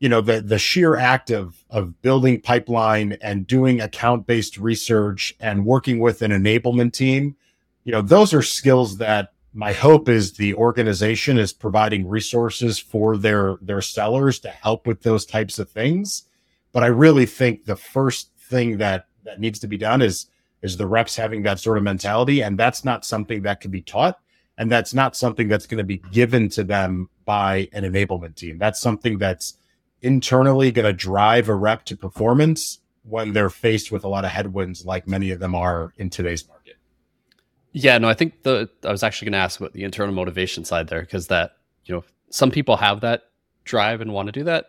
you 0.00 0.08
know 0.08 0.20
the 0.20 0.42
the 0.42 0.58
sheer 0.58 0.96
act 0.96 1.30
of 1.30 1.64
of 1.70 2.02
building 2.02 2.40
pipeline 2.40 3.16
and 3.22 3.46
doing 3.46 3.80
account 3.80 4.26
based 4.26 4.58
research 4.58 5.34
and 5.40 5.64
working 5.64 5.98
with 6.00 6.20
an 6.20 6.32
enablement 6.32 6.92
team 6.92 7.36
you 7.84 7.92
know 7.92 8.02
those 8.02 8.34
are 8.34 8.42
skills 8.42 8.98
that 8.98 9.34
my 9.52 9.72
hope 9.72 10.08
is 10.08 10.32
the 10.32 10.52
organization 10.54 11.38
is 11.38 11.52
providing 11.52 12.08
resources 12.08 12.78
for 12.78 13.16
their 13.16 13.56
their 13.62 13.80
sellers 13.80 14.40
to 14.40 14.48
help 14.48 14.86
with 14.86 15.02
those 15.02 15.24
types 15.24 15.58
of 15.58 15.70
things. 15.70 16.24
But 16.72 16.82
i 16.82 16.88
really 16.88 17.26
think 17.26 17.64
the 17.64 17.76
first 17.76 18.30
thing 18.36 18.78
that 18.78 19.06
that 19.24 19.40
needs 19.40 19.60
to 19.60 19.68
be 19.68 19.76
done 19.76 20.02
is 20.02 20.26
is 20.62 20.76
the 20.76 20.86
reps 20.86 21.14
having 21.14 21.42
that 21.42 21.60
sort 21.60 21.76
of 21.78 21.84
mentality. 21.84 22.42
And 22.42 22.58
that's 22.58 22.84
not 22.84 23.04
something 23.04 23.42
that 23.42 23.60
can 23.60 23.70
be 23.70 23.82
taught 23.82 24.18
and 24.56 24.70
that's 24.70 24.94
not 24.94 25.16
something 25.16 25.48
that's 25.48 25.66
going 25.66 25.78
to 25.78 25.84
be 25.84 25.98
given 26.12 26.48
to 26.48 26.64
them 26.64 27.08
by 27.24 27.68
an 27.72 27.84
enablement 27.84 28.34
team 28.34 28.58
that's 28.58 28.80
something 28.80 29.18
that's 29.18 29.56
internally 30.02 30.70
going 30.70 30.84
to 30.84 30.92
drive 30.92 31.48
a 31.48 31.54
rep 31.54 31.84
to 31.86 31.96
performance 31.96 32.78
when 33.04 33.32
they're 33.32 33.50
faced 33.50 33.92
with 33.92 34.04
a 34.04 34.08
lot 34.08 34.24
of 34.24 34.30
headwinds 34.30 34.84
like 34.84 35.06
many 35.06 35.30
of 35.30 35.38
them 35.38 35.54
are 35.54 35.92
in 35.98 36.10
today's 36.10 36.46
market. 36.48 36.76
Yeah, 37.72 37.98
no, 37.98 38.08
I 38.08 38.14
think 38.14 38.42
the 38.42 38.68
I 38.84 38.90
was 38.90 39.02
actually 39.02 39.26
going 39.26 39.32
to 39.32 39.44
ask 39.44 39.60
about 39.60 39.72
the 39.72 39.84
internal 39.84 40.14
motivation 40.14 40.64
side 40.64 40.88
there 40.88 41.00
because 41.00 41.26
that, 41.28 41.56
you 41.84 41.94
know, 41.94 42.04
some 42.30 42.50
people 42.50 42.76
have 42.76 43.00
that 43.00 43.24
drive 43.64 44.00
and 44.00 44.12
want 44.12 44.26
to 44.26 44.32
do 44.32 44.44
that, 44.44 44.66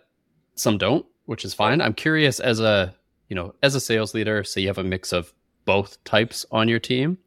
some 0.56 0.78
don't, 0.78 1.06
which 1.26 1.46
is 1.46 1.54
fine. 1.54 1.82
I'm 1.82 1.94
curious 1.94 2.40
as 2.40 2.60
a, 2.60 2.96
you 3.30 3.36
know, 3.36 3.54
as 3.62 3.76
a 3.76 3.80
sales 3.80 4.14
leader, 4.14 4.44
so 4.44 4.60
you 4.60 4.68
have 4.68 4.78
a 4.78 4.84
mix 4.84 5.12
of 5.14 5.34
both 5.66 6.04
types 6.04 6.46
on 6.52 6.68
your 6.68 6.80
team, 6.80 7.18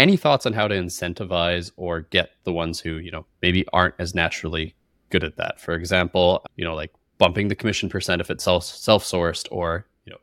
any 0.00 0.16
thoughts 0.16 0.46
on 0.46 0.54
how 0.54 0.66
to 0.66 0.74
incentivize 0.74 1.70
or 1.76 2.00
get 2.00 2.30
the 2.44 2.52
ones 2.52 2.80
who, 2.80 2.96
you 2.96 3.10
know, 3.10 3.26
maybe 3.42 3.66
aren't 3.72 3.94
as 3.98 4.14
naturally 4.14 4.74
good 5.10 5.22
at 5.22 5.36
that? 5.36 5.60
For 5.60 5.74
example, 5.74 6.44
you 6.56 6.64
know, 6.64 6.74
like 6.74 6.90
bumping 7.18 7.48
the 7.48 7.54
commission 7.54 7.90
percent 7.90 8.22
if 8.22 8.30
it's 8.30 8.42
self 8.42 8.64
self 8.64 9.04
sourced 9.04 9.46
or 9.50 9.86
you 10.06 10.10
know 10.12 10.18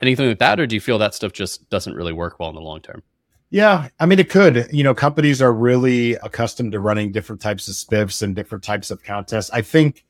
anything 0.00 0.28
like 0.28 0.38
that, 0.38 0.58
or 0.58 0.66
do 0.66 0.74
you 0.74 0.80
feel 0.80 0.98
that 0.98 1.14
stuff 1.14 1.32
just 1.32 1.68
doesn't 1.68 1.94
really 1.94 2.12
work 2.12 2.40
well 2.40 2.48
in 2.48 2.54
the 2.54 2.60
long 2.62 2.80
term? 2.80 3.02
Yeah, 3.50 3.88
I 4.00 4.06
mean, 4.06 4.18
it 4.18 4.30
could. 4.30 4.66
You 4.72 4.82
know, 4.82 4.94
companies 4.94 5.40
are 5.40 5.52
really 5.52 6.14
accustomed 6.14 6.72
to 6.72 6.80
running 6.80 7.12
different 7.12 7.40
types 7.40 7.68
of 7.68 7.74
spiffs 7.74 8.22
and 8.22 8.34
different 8.34 8.64
types 8.64 8.90
of 8.90 9.02
contests. 9.02 9.50
I 9.50 9.60
think 9.60 10.04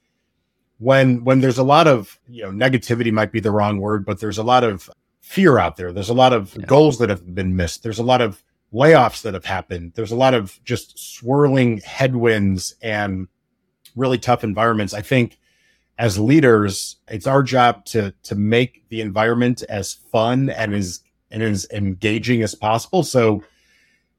when 0.78 1.24
when 1.24 1.40
there's 1.40 1.58
a 1.58 1.64
lot 1.64 1.88
of 1.88 2.20
you 2.28 2.44
know 2.44 2.50
negativity 2.50 3.12
might 3.12 3.32
be 3.32 3.40
the 3.40 3.50
wrong 3.50 3.80
word, 3.80 4.06
but 4.06 4.20
there's 4.20 4.38
a 4.38 4.44
lot 4.44 4.62
of 4.62 4.88
fear 5.20 5.58
out 5.58 5.76
there. 5.76 5.92
There's 5.92 6.08
a 6.08 6.14
lot 6.14 6.32
of 6.32 6.54
yeah. 6.56 6.66
goals 6.66 6.98
that 6.98 7.10
have 7.10 7.34
been 7.34 7.56
missed. 7.56 7.82
There's 7.82 7.98
a 7.98 8.04
lot 8.04 8.20
of 8.20 8.42
layoffs 8.72 9.22
that 9.22 9.34
have 9.34 9.44
happened. 9.44 9.92
There's 9.94 10.12
a 10.12 10.16
lot 10.16 10.34
of 10.34 10.58
just 10.64 10.98
swirling 10.98 11.78
headwinds 11.78 12.74
and 12.82 13.28
really 13.96 14.18
tough 14.18 14.44
environments. 14.44 14.94
I 14.94 15.02
think 15.02 15.38
as 15.98 16.18
leaders, 16.18 16.96
it's 17.08 17.26
our 17.26 17.42
job 17.42 17.84
to 17.86 18.14
to 18.24 18.34
make 18.34 18.88
the 18.88 19.00
environment 19.00 19.62
as 19.68 19.92
fun 19.92 20.50
and 20.50 20.74
as 20.74 21.00
and 21.30 21.42
as 21.42 21.66
engaging 21.72 22.42
as 22.42 22.54
possible. 22.54 23.02
So 23.02 23.42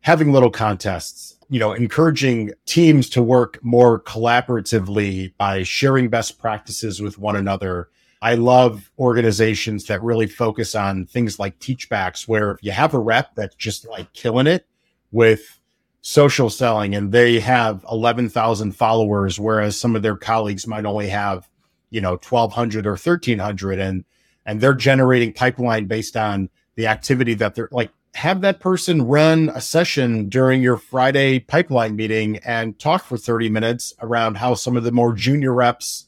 having 0.01 0.31
little 0.31 0.51
contests, 0.51 1.37
you 1.49 1.59
know, 1.59 1.73
encouraging 1.73 2.51
teams 2.65 3.09
to 3.11 3.23
work 3.23 3.59
more 3.63 3.99
collaboratively 4.01 5.33
by 5.37 5.63
sharing 5.63 6.09
best 6.09 6.39
practices 6.39 7.01
with 7.01 7.17
one 7.17 7.35
another. 7.35 7.89
I 8.21 8.35
love 8.35 8.91
organizations 8.99 9.85
that 9.85 10.03
really 10.03 10.27
focus 10.27 10.75
on 10.75 11.05
things 11.05 11.39
like 11.39 11.59
teachbacks, 11.59 12.27
where 12.27 12.51
if 12.51 12.63
you 12.63 12.71
have 12.71 12.93
a 12.93 12.99
rep 12.99 13.35
that's 13.35 13.55
just 13.55 13.87
like 13.87 14.11
killing 14.13 14.47
it 14.47 14.67
with 15.11 15.59
social 16.01 16.49
selling 16.49 16.95
and 16.95 17.11
they 17.11 17.39
have 17.39 17.85
11,000 17.89 18.71
followers, 18.73 19.39
whereas 19.39 19.79
some 19.79 19.95
of 19.95 20.01
their 20.01 20.17
colleagues 20.17 20.67
might 20.67 20.85
only 20.85 21.09
have 21.09 21.49
you 21.89 22.01
know 22.01 22.11
1200 22.11 22.85
or 22.85 22.91
1300 22.91 23.79
and 23.79 24.05
and 24.45 24.61
they're 24.61 24.73
generating 24.73 25.33
pipeline 25.33 25.85
based 25.85 26.15
on 26.15 26.49
the 26.75 26.87
activity 26.87 27.33
that 27.33 27.55
they're 27.55 27.69
like 27.71 27.91
have 28.15 28.41
that 28.41 28.59
person 28.59 29.03
run 29.03 29.49
a 29.53 29.61
session 29.61 30.29
during 30.29 30.63
your 30.63 30.77
Friday 30.77 31.39
pipeline 31.39 31.95
meeting 31.95 32.37
and 32.37 32.77
talk 32.79 33.03
for 33.03 33.17
30 33.17 33.49
minutes 33.49 33.93
around 34.01 34.35
how 34.37 34.55
some 34.55 34.75
of 34.75 34.83
the 34.83 34.91
more 34.91 35.13
junior 35.13 35.53
reps 35.53 36.07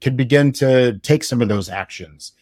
can 0.00 0.16
begin 0.16 0.52
to 0.52 0.98
take 0.98 1.24
some 1.24 1.40
of 1.42 1.48
those 1.48 1.68
actions. 1.68 2.32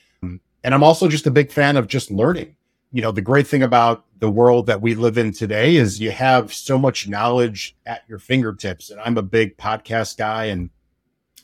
And 0.65 0.75
I'm 0.75 0.83
also 0.83 1.09
just 1.09 1.27
a 1.27 1.31
big 1.31 1.53
fan 1.53 1.77
of 1.77 1.87
just 1.87 2.11
learning. 2.11 2.57
You 2.91 3.03
know, 3.03 3.13
the 3.13 3.21
great 3.21 3.47
thing 3.47 3.63
about 3.63 4.07
the 4.19 4.31
world 4.31 4.67
that 4.67 4.81
we 4.81 4.95
live 4.95 5.19
in 5.19 5.33
today 5.33 5.77
is 5.77 6.01
you 6.01 6.11
have 6.11 6.55
so 6.55 6.79
much 6.79 7.07
knowledge 7.07 7.77
at 7.85 8.03
your 8.09 8.19
fingertips. 8.19 8.89
And 8.89 8.99
I'm 9.01 9.19
a 9.19 9.23
big 9.23 9.59
podcast 9.59 10.17
guy 10.17 10.47
and 10.47 10.71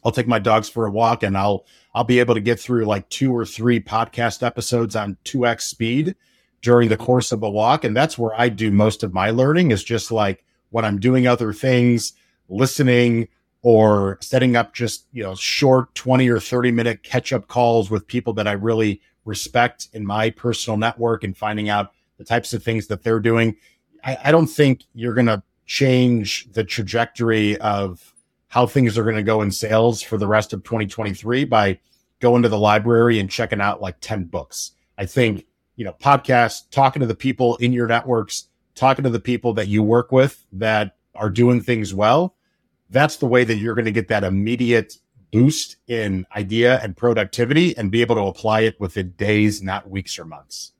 I'll 0.02 0.12
take 0.12 0.26
my 0.26 0.38
dogs 0.38 0.70
for 0.70 0.86
a 0.86 0.90
walk 0.90 1.22
and 1.22 1.36
I'll 1.36 1.66
I'll 1.94 2.04
be 2.04 2.20
able 2.20 2.34
to 2.34 2.40
get 2.40 2.58
through 2.58 2.86
like 2.86 3.08
two 3.10 3.36
or 3.36 3.44
three 3.44 3.80
podcast 3.80 4.42
episodes 4.42 4.96
on 4.96 5.18
2x 5.24 5.62
speed 5.62 6.14
during 6.62 6.88
the 6.88 6.96
course 6.96 7.32
of 7.32 7.42
a 7.42 7.50
walk 7.50 7.84
and 7.84 7.94
that's 7.94 8.16
where 8.16 8.38
I 8.40 8.48
do 8.48 8.70
most 8.70 9.02
of 9.02 9.12
my 9.12 9.30
learning 9.30 9.72
is 9.72 9.84
just 9.84 10.10
like 10.10 10.44
when 10.70 10.84
I'm 10.84 11.00
doing 11.00 11.26
other 11.26 11.52
things, 11.52 12.14
listening 12.48 13.28
or 13.62 14.18
setting 14.20 14.56
up 14.56 14.74
just, 14.74 15.06
you 15.12 15.22
know, 15.22 15.34
short 15.34 15.94
20 15.94 16.28
or 16.28 16.40
30 16.40 16.70
minute 16.70 17.02
catch 17.02 17.32
up 17.32 17.48
calls 17.48 17.90
with 17.90 18.06
people 18.06 18.32
that 18.34 18.48
I 18.48 18.52
really 18.52 19.00
respect 19.24 19.88
in 19.92 20.06
my 20.06 20.30
personal 20.30 20.76
network 20.76 21.24
and 21.24 21.36
finding 21.36 21.68
out 21.68 21.92
the 22.16 22.24
types 22.24 22.52
of 22.52 22.62
things 22.62 22.86
that 22.86 23.02
they're 23.02 23.20
doing. 23.20 23.56
I, 24.04 24.16
I 24.24 24.32
don't 24.32 24.46
think 24.46 24.84
you're 24.94 25.14
going 25.14 25.26
to 25.26 25.42
change 25.66 26.48
the 26.52 26.64
trajectory 26.64 27.56
of 27.58 28.14
how 28.48 28.66
things 28.66 28.98
are 28.98 29.04
going 29.04 29.16
to 29.16 29.22
go 29.22 29.42
in 29.42 29.50
sales 29.50 30.02
for 30.02 30.18
the 30.18 30.26
rest 30.26 30.52
of 30.52 30.64
2023 30.64 31.44
by 31.44 31.78
going 32.18 32.42
to 32.42 32.48
the 32.48 32.58
library 32.58 33.18
and 33.18 33.30
checking 33.30 33.60
out 33.60 33.80
like 33.80 33.96
10 34.00 34.24
books. 34.24 34.72
I 34.98 35.06
think, 35.06 35.46
you 35.76 35.84
know, 35.84 35.94
podcasts, 35.94 36.68
talking 36.70 37.00
to 37.00 37.06
the 37.06 37.14
people 37.14 37.56
in 37.56 37.72
your 37.72 37.86
networks, 37.86 38.48
talking 38.74 39.04
to 39.04 39.10
the 39.10 39.20
people 39.20 39.54
that 39.54 39.68
you 39.68 39.82
work 39.82 40.12
with 40.12 40.44
that 40.52 40.96
are 41.14 41.30
doing 41.30 41.60
things 41.60 41.94
well. 41.94 42.34
That's 42.90 43.16
the 43.16 43.26
way 43.26 43.44
that 43.44 43.56
you're 43.56 43.74
going 43.74 43.84
to 43.84 43.92
get 43.92 44.08
that 44.08 44.24
immediate 44.24 44.96
boost 45.32 45.76
in 45.86 46.26
idea 46.36 46.80
and 46.80 46.96
productivity 46.96 47.76
and 47.76 47.90
be 47.90 48.00
able 48.00 48.16
to 48.16 48.22
apply 48.22 48.60
it 48.60 48.78
within 48.80 49.10
days, 49.12 49.62
not 49.62 49.88
weeks 49.88 50.18
or 50.18 50.24
months. 50.24 50.72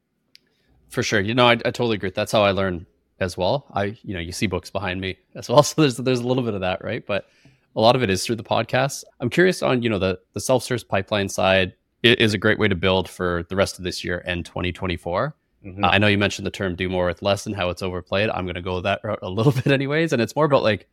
For 0.89 1.03
sure. 1.03 1.21
You 1.21 1.35
know, 1.35 1.47
I, 1.47 1.53
I 1.53 1.71
totally 1.71 1.97
agree. 1.97 2.11
That's 2.11 2.33
how 2.33 2.43
I 2.43 2.51
learn 2.51 2.87
as 3.21 3.37
well. 3.37 3.67
I, 3.73 3.97
you 4.03 4.15
know, 4.15 4.21
you 4.21 4.33
see 4.33 4.47
books 4.47 4.71
behind 4.71 5.01
me 5.01 5.19
as 5.35 5.49
well. 5.49 5.63
So 5.71 5.83
there's, 5.83 5.97
there's 5.99 6.21
a 6.21 6.27
little 6.27 6.43
bit 6.43 6.55
of 6.55 6.63
that, 6.63 6.83
right? 6.83 7.07
But 7.07 7.29
a 7.77 7.81
lot 7.81 7.95
of 7.95 8.03
it 8.03 8.11
is 8.11 8.27
through 8.27 8.37
the 8.37 8.43
podcast. 8.43 9.05
I'm 9.21 9.31
curious 9.31 9.63
on, 9.63 9.83
you 9.83 9.89
know, 9.89 9.99
the, 9.99 10.19
the 10.33 10.41
self-service 10.41 10.85
pipeline 10.85 11.29
side 11.29 11.75
is 12.03 12.35
a 12.35 12.39
great 12.39 12.59
way 12.59 12.67
to 12.67 12.75
build 12.75 13.09
for 13.09 13.45
the 13.49 13.57
rest 13.57 13.79
of 13.79 13.85
this 13.85 14.03
year 14.03 14.23
and 14.27 14.45
2024. 14.45 15.37
Mm-hmm. 15.65 15.85
Uh, 15.85 15.89
I 15.89 15.99
know 15.99 16.07
you 16.07 16.19
mentioned 16.19 16.47
the 16.47 16.51
term 16.51 16.75
do 16.75 16.89
more 16.89 17.07
with 17.07 17.23
less 17.23 17.47
and 17.47 17.55
how 17.55 17.69
it's 17.69 17.83
overplayed. 17.83 18.31
I'm 18.31 18.47
going 18.47 18.55
to 18.55 18.63
go 18.63 18.81
that 18.81 19.01
route 19.05 19.19
a 19.23 19.29
little 19.29 19.53
bit 19.63 19.69
anyways. 19.69 20.13
And 20.13 20.21
it's 20.21 20.35
more 20.35 20.47
about 20.47 20.63
like 20.63 20.89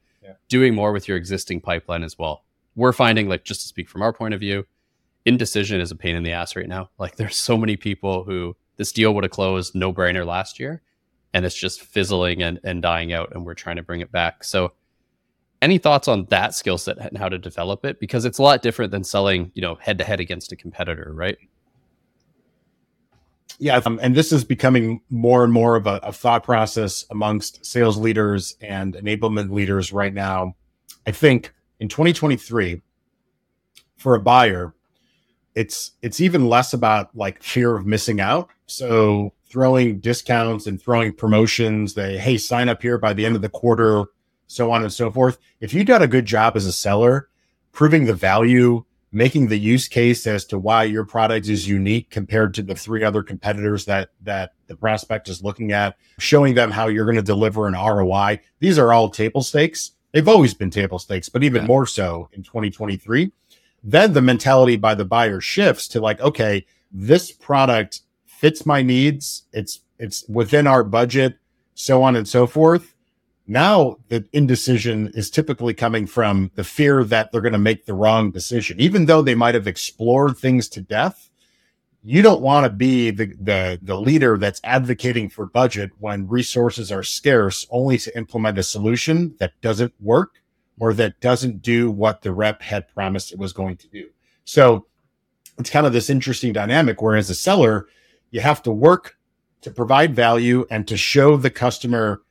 doing 0.49 0.75
more 0.75 0.91
with 0.91 1.07
your 1.07 1.17
existing 1.17 1.61
pipeline 1.61 2.03
as 2.03 2.17
well. 2.17 2.43
We're 2.75 2.93
finding 2.93 3.27
like, 3.27 3.43
just 3.43 3.61
to 3.61 3.67
speak 3.67 3.89
from 3.89 4.01
our 4.01 4.13
point 4.13 4.33
of 4.33 4.39
view, 4.39 4.65
indecision 5.25 5.81
is 5.81 5.91
a 5.91 5.95
pain 5.95 6.15
in 6.15 6.23
the 6.23 6.31
ass 6.31 6.55
right 6.55 6.67
now. 6.67 6.89
Like 6.97 7.15
there's 7.15 7.35
so 7.35 7.57
many 7.57 7.75
people 7.75 8.23
who 8.23 8.55
this 8.77 8.91
deal 8.91 9.13
would 9.13 9.23
have 9.23 9.31
closed 9.31 9.75
no 9.75 9.91
brainer 9.91 10.25
last 10.25 10.59
year 10.59 10.81
and 11.33 11.45
it's 11.45 11.55
just 11.55 11.81
fizzling 11.81 12.41
and, 12.41 12.59
and 12.63 12.81
dying 12.81 13.13
out 13.13 13.33
and 13.33 13.45
we're 13.45 13.53
trying 13.53 13.75
to 13.75 13.83
bring 13.83 14.01
it 14.01 14.11
back. 14.11 14.43
So 14.43 14.73
any 15.61 15.77
thoughts 15.77 16.07
on 16.07 16.25
that 16.25 16.53
skill 16.53 16.77
set 16.77 16.97
and 16.97 17.17
how 17.17 17.29
to 17.29 17.37
develop 17.37 17.83
it? 17.83 17.99
Because 17.99 18.25
it's 18.25 18.37
a 18.37 18.43
lot 18.43 18.61
different 18.61 18.91
than 18.91 19.03
selling, 19.03 19.51
you 19.55 19.61
know, 19.61 19.75
head 19.75 19.97
to 19.97 20.03
head 20.03 20.19
against 20.19 20.51
a 20.51 20.55
competitor, 20.55 21.11
right? 21.13 21.37
Yeah, 23.59 23.81
um, 23.85 23.99
and 24.01 24.15
this 24.15 24.31
is 24.31 24.43
becoming 24.43 25.01
more 25.09 25.43
and 25.43 25.51
more 25.51 25.75
of 25.75 25.87
a, 25.87 25.99
a, 26.03 26.11
thought 26.11 26.43
process 26.43 27.05
amongst 27.09 27.65
sales 27.65 27.97
leaders 27.97 28.55
and 28.61 28.93
enablement 28.93 29.51
leaders 29.51 29.91
right 29.91 30.13
now. 30.13 30.55
I 31.07 31.11
think 31.11 31.53
in 31.79 31.87
2023, 31.87 32.81
for 33.95 34.13
a 34.13 34.19
buyer, 34.19 34.75
it's 35.55 35.91
it's 36.03 36.21
even 36.21 36.47
less 36.47 36.73
about 36.73 37.15
like 37.15 37.41
fear 37.41 37.75
of 37.75 37.87
missing 37.87 38.21
out. 38.21 38.49
So 38.67 39.33
throwing 39.49 39.99
discounts 39.99 40.67
and 40.67 40.79
throwing 40.79 41.13
promotions, 41.13 41.95
they 41.95 42.17
hey 42.17 42.37
sign 42.37 42.69
up 42.69 42.81
here 42.81 42.99
by 42.99 43.13
the 43.13 43.25
end 43.25 43.35
of 43.35 43.41
the 43.41 43.49
quarter, 43.49 44.05
so 44.45 44.71
on 44.71 44.83
and 44.83 44.93
so 44.93 45.09
forth. 45.09 45.39
If 45.59 45.73
you 45.73 45.83
did 45.83 46.03
a 46.03 46.07
good 46.07 46.25
job 46.25 46.55
as 46.55 46.67
a 46.67 46.71
seller, 46.71 47.29
proving 47.71 48.05
the 48.05 48.13
value 48.13 48.85
making 49.11 49.47
the 49.47 49.57
use 49.57 49.87
case 49.87 50.27
as 50.27 50.45
to 50.45 50.59
why 50.59 50.83
your 50.83 51.05
product 51.05 51.47
is 51.47 51.67
unique 51.67 52.09
compared 52.09 52.53
to 52.53 52.61
the 52.61 52.75
three 52.75 53.03
other 53.03 53.23
competitors 53.23 53.85
that 53.85 54.09
that 54.21 54.53
the 54.67 54.75
prospect 54.75 55.29
is 55.29 55.43
looking 55.43 55.71
at, 55.71 55.95
showing 56.19 56.53
them 56.55 56.71
how 56.71 56.87
you're 56.87 57.05
going 57.05 57.15
to 57.15 57.21
deliver 57.21 57.67
an 57.67 57.73
ROI. 57.73 58.39
These 58.59 58.77
are 58.77 58.91
all 58.91 59.09
table 59.09 59.41
stakes. 59.41 59.91
They've 60.11 60.27
always 60.27 60.53
been 60.53 60.69
table 60.69 60.99
stakes, 60.99 61.29
but 61.29 61.43
even 61.43 61.63
yeah. 61.63 61.67
more 61.67 61.85
so 61.85 62.29
in 62.33 62.43
2023. 62.43 63.31
Then 63.83 64.13
the 64.13 64.21
mentality 64.21 64.75
by 64.75 64.95
the 64.95 65.05
buyer 65.05 65.39
shifts 65.39 65.87
to 65.89 66.01
like, 66.01 66.19
okay, 66.19 66.65
this 66.91 67.31
product 67.31 68.01
fits 68.25 68.65
my 68.65 68.81
needs. 68.81 69.43
It's 69.53 69.81
it's 69.99 70.27
within 70.27 70.67
our 70.67 70.83
budget, 70.83 71.37
so 71.75 72.03
on 72.03 72.15
and 72.15 72.27
so 72.27 72.45
forth 72.45 72.93
now, 73.47 73.97
the 74.09 74.27
indecision 74.33 75.11
is 75.13 75.29
typically 75.29 75.73
coming 75.73 76.05
from 76.05 76.51
the 76.55 76.65
fear 76.65 77.05
that 77.05 77.31
they're 77.31 77.41
going 77.41 77.53
to 77.53 77.57
make 77.57 77.85
the 77.85 77.93
wrong 77.93 78.29
decision. 78.29 78.79
Even 78.79 79.05
though 79.05 79.21
they 79.21 79.35
might 79.35 79.55
have 79.55 79.67
explored 79.67 80.37
things 80.37 80.67
to 80.69 80.81
death, 80.81 81.29
you 82.03 82.21
don't 82.21 82.41
want 82.41 82.65
to 82.65 82.69
be 82.69 83.09
the, 83.09 83.27
the, 83.39 83.79
the 83.81 83.99
leader 83.99 84.37
that's 84.37 84.59
advocating 84.65 85.29
for 85.29 85.45
budget 85.45 85.91
when 85.99 86.27
resources 86.27 86.91
are 86.91 87.03
scarce 87.03 87.65
only 87.69 87.97
to 87.97 88.15
implement 88.17 88.57
a 88.57 88.63
solution 88.63 89.35
that 89.39 89.53
doesn't 89.61 89.93
work 90.01 90.41
or 90.79 90.93
that 90.93 91.19
doesn't 91.21 91.61
do 91.61 91.89
what 91.89 92.21
the 92.21 92.33
rep 92.33 92.61
had 92.61 92.87
promised 92.93 93.31
it 93.31 93.39
was 93.39 93.53
going 93.53 93.77
to 93.77 93.87
do. 93.87 94.09
So 94.43 94.87
it's 95.57 95.69
kind 95.69 95.85
of 95.85 95.93
this 95.93 96.09
interesting 96.09 96.51
dynamic 96.53 97.01
where 97.01 97.15
as 97.15 97.29
a 97.29 97.35
seller, 97.35 97.87
you 98.29 98.41
have 98.41 98.61
to 98.63 98.71
work 98.71 99.17
to 99.61 99.71
provide 99.71 100.15
value 100.15 100.65
and 100.69 100.87
to 100.87 100.97
show 100.97 101.37
the 101.37 101.49
customer 101.49 102.21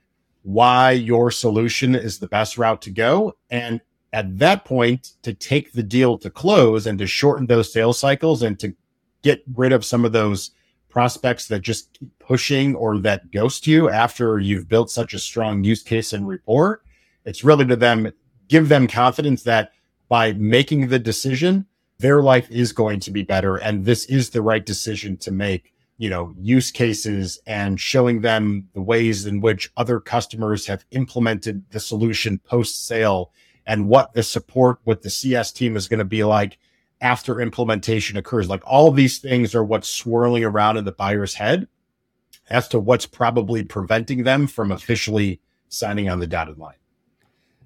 why 0.47 0.93
your 0.93 1.29
solution 1.29 1.97
is 1.97 2.21
the 2.21 2.29
best 2.29 2.57
route 2.57 2.81
to 2.81 2.89
go. 2.89 3.37
And 3.51 3.81
at 4.13 4.39
that 4.39 4.65
point, 4.65 5.15
to 5.23 5.35
take 5.35 5.73
the 5.73 5.83
deal 5.83 6.17
to 6.19 6.31
close 6.31 6.87
and 6.87 7.01
to 7.01 7.07
shorten 7.09 7.47
those 7.47 7.73
sales 7.73 7.99
cycles 7.99 8.45
and 8.45 8.57
to 8.61 8.73
get 9.23 9.43
rid 9.57 9.73
of 9.73 9.85
some 9.85 10.05
of 10.05 10.13
those 10.13 10.53
prospects 10.89 11.49
that 11.49 11.63
just 11.63 11.93
keep 11.95 12.17
pushing 12.21 12.77
or 12.77 12.97
that 12.99 13.33
ghost 13.33 13.67
you 13.67 13.91
after 13.91 14.39
you've 14.39 14.69
built 14.69 14.89
such 14.89 15.15
a 15.15 15.19
strong 15.19 15.65
use 15.65 15.83
case 15.83 16.13
and 16.13 16.29
rapport. 16.29 16.81
It's 17.25 17.43
really 17.43 17.67
to 17.67 17.75
them, 17.75 18.13
give 18.47 18.69
them 18.69 18.87
confidence 18.87 19.43
that 19.43 19.73
by 20.09 20.33
making 20.35 20.87
the 20.87 21.01
decision, 21.01 21.67
their 21.99 22.23
life 22.23 22.49
is 22.53 22.71
going 22.71 23.01
to 23.01 23.11
be 23.11 23.25
better. 23.25 23.57
And 23.57 23.85
this 23.85 24.05
is 24.05 24.31
the 24.31 24.43
right 24.43 24.65
decision 24.65 25.17
to 25.19 25.33
make 25.33 25.73
you 25.99 26.11
know, 26.11 26.35
use 26.39 26.71
cases 26.71 27.39
and 27.47 27.81
showing 27.81 28.21
them 28.21 28.69
the 28.75 28.83
ways 28.83 29.27
in 29.27 29.41
which 29.41 29.71
other 29.77 29.99
customers 29.99 30.67
have 30.67 30.85
implemented 30.91 31.65
the 31.71 31.81
solution 31.81 32.39
post 32.39 32.87
sale 32.87 33.33
and 33.67 33.89
what 33.89 34.13
the 34.13 34.23
support 34.23 34.79
with 34.85 35.03
the 35.03 35.11
CS 35.11 35.51
team 35.53 35.77
is 35.77 35.89
going 35.89 35.99
to 35.99 36.05
be 36.05 36.23
like 36.23 36.59
after 37.01 37.41
implementation 37.41 38.17
occurs. 38.17 38.49
Like 38.49 38.63
all 38.67 38.89
of 38.89 38.97
these 38.97 39.19
things 39.19 39.55
are 39.55 39.65
what's 39.65 39.89
swirling 39.89 40.45
around 40.45 40.77
in 40.77 40.85
the 40.85 40.93
buyer's 40.93 41.35
head 41.35 41.67
as 42.49 42.69
to 42.69 42.79
what's 42.79 43.07
probably 43.07 43.65
preventing 43.65 44.23
them 44.23 44.47
from 44.47 44.71
officially 44.71 45.41
signing 45.69 46.09
on 46.09 46.21
the 46.21 46.27
dotted 46.27 46.59
line. 46.59 46.77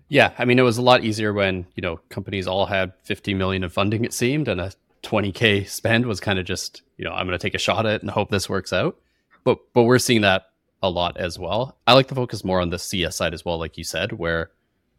Yeah, 0.08 0.32
I 0.38 0.44
mean, 0.44 0.58
it 0.58 0.62
was 0.62 0.78
a 0.78 0.82
lot 0.82 1.04
easier 1.04 1.32
when 1.32 1.66
you 1.76 1.82
know 1.82 2.00
companies 2.08 2.46
all 2.46 2.66
had 2.66 2.92
50 3.04 3.34
million 3.34 3.62
in 3.62 3.70
funding. 3.70 4.04
It 4.04 4.12
seemed, 4.12 4.48
and 4.48 4.60
a 4.60 4.72
20k 5.02 5.66
spend 5.68 6.06
was 6.06 6.20
kind 6.20 6.38
of 6.38 6.44
just 6.44 6.82
you 6.96 7.04
know 7.04 7.12
i'm 7.12 7.26
going 7.26 7.38
to 7.38 7.42
take 7.42 7.54
a 7.54 7.58
shot 7.58 7.86
at 7.86 7.94
it 7.94 8.02
and 8.02 8.10
hope 8.10 8.30
this 8.30 8.48
works 8.48 8.72
out. 8.72 8.98
But 9.44 9.58
but 9.72 9.84
we're 9.84 9.98
seeing 9.98 10.20
that 10.22 10.50
a 10.82 10.90
lot 10.90 11.16
as 11.16 11.38
well. 11.38 11.76
I 11.86 11.92
like 11.94 12.08
to 12.08 12.14
focus 12.14 12.44
more 12.44 12.60
on 12.60 12.70
the 12.70 12.78
cs 12.78 13.16
side 13.16 13.34
as 13.34 13.44
well 13.44 13.58
like 13.58 13.78
you 13.78 13.84
said 13.84 14.12
where 14.12 14.50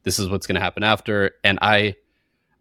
this 0.04 0.18
is 0.18 0.30
what's 0.30 0.48
going 0.48 0.56
to 0.56 0.62
happen 0.62 0.84
after. 0.84 1.32
And 1.44 1.60
i 1.62 1.96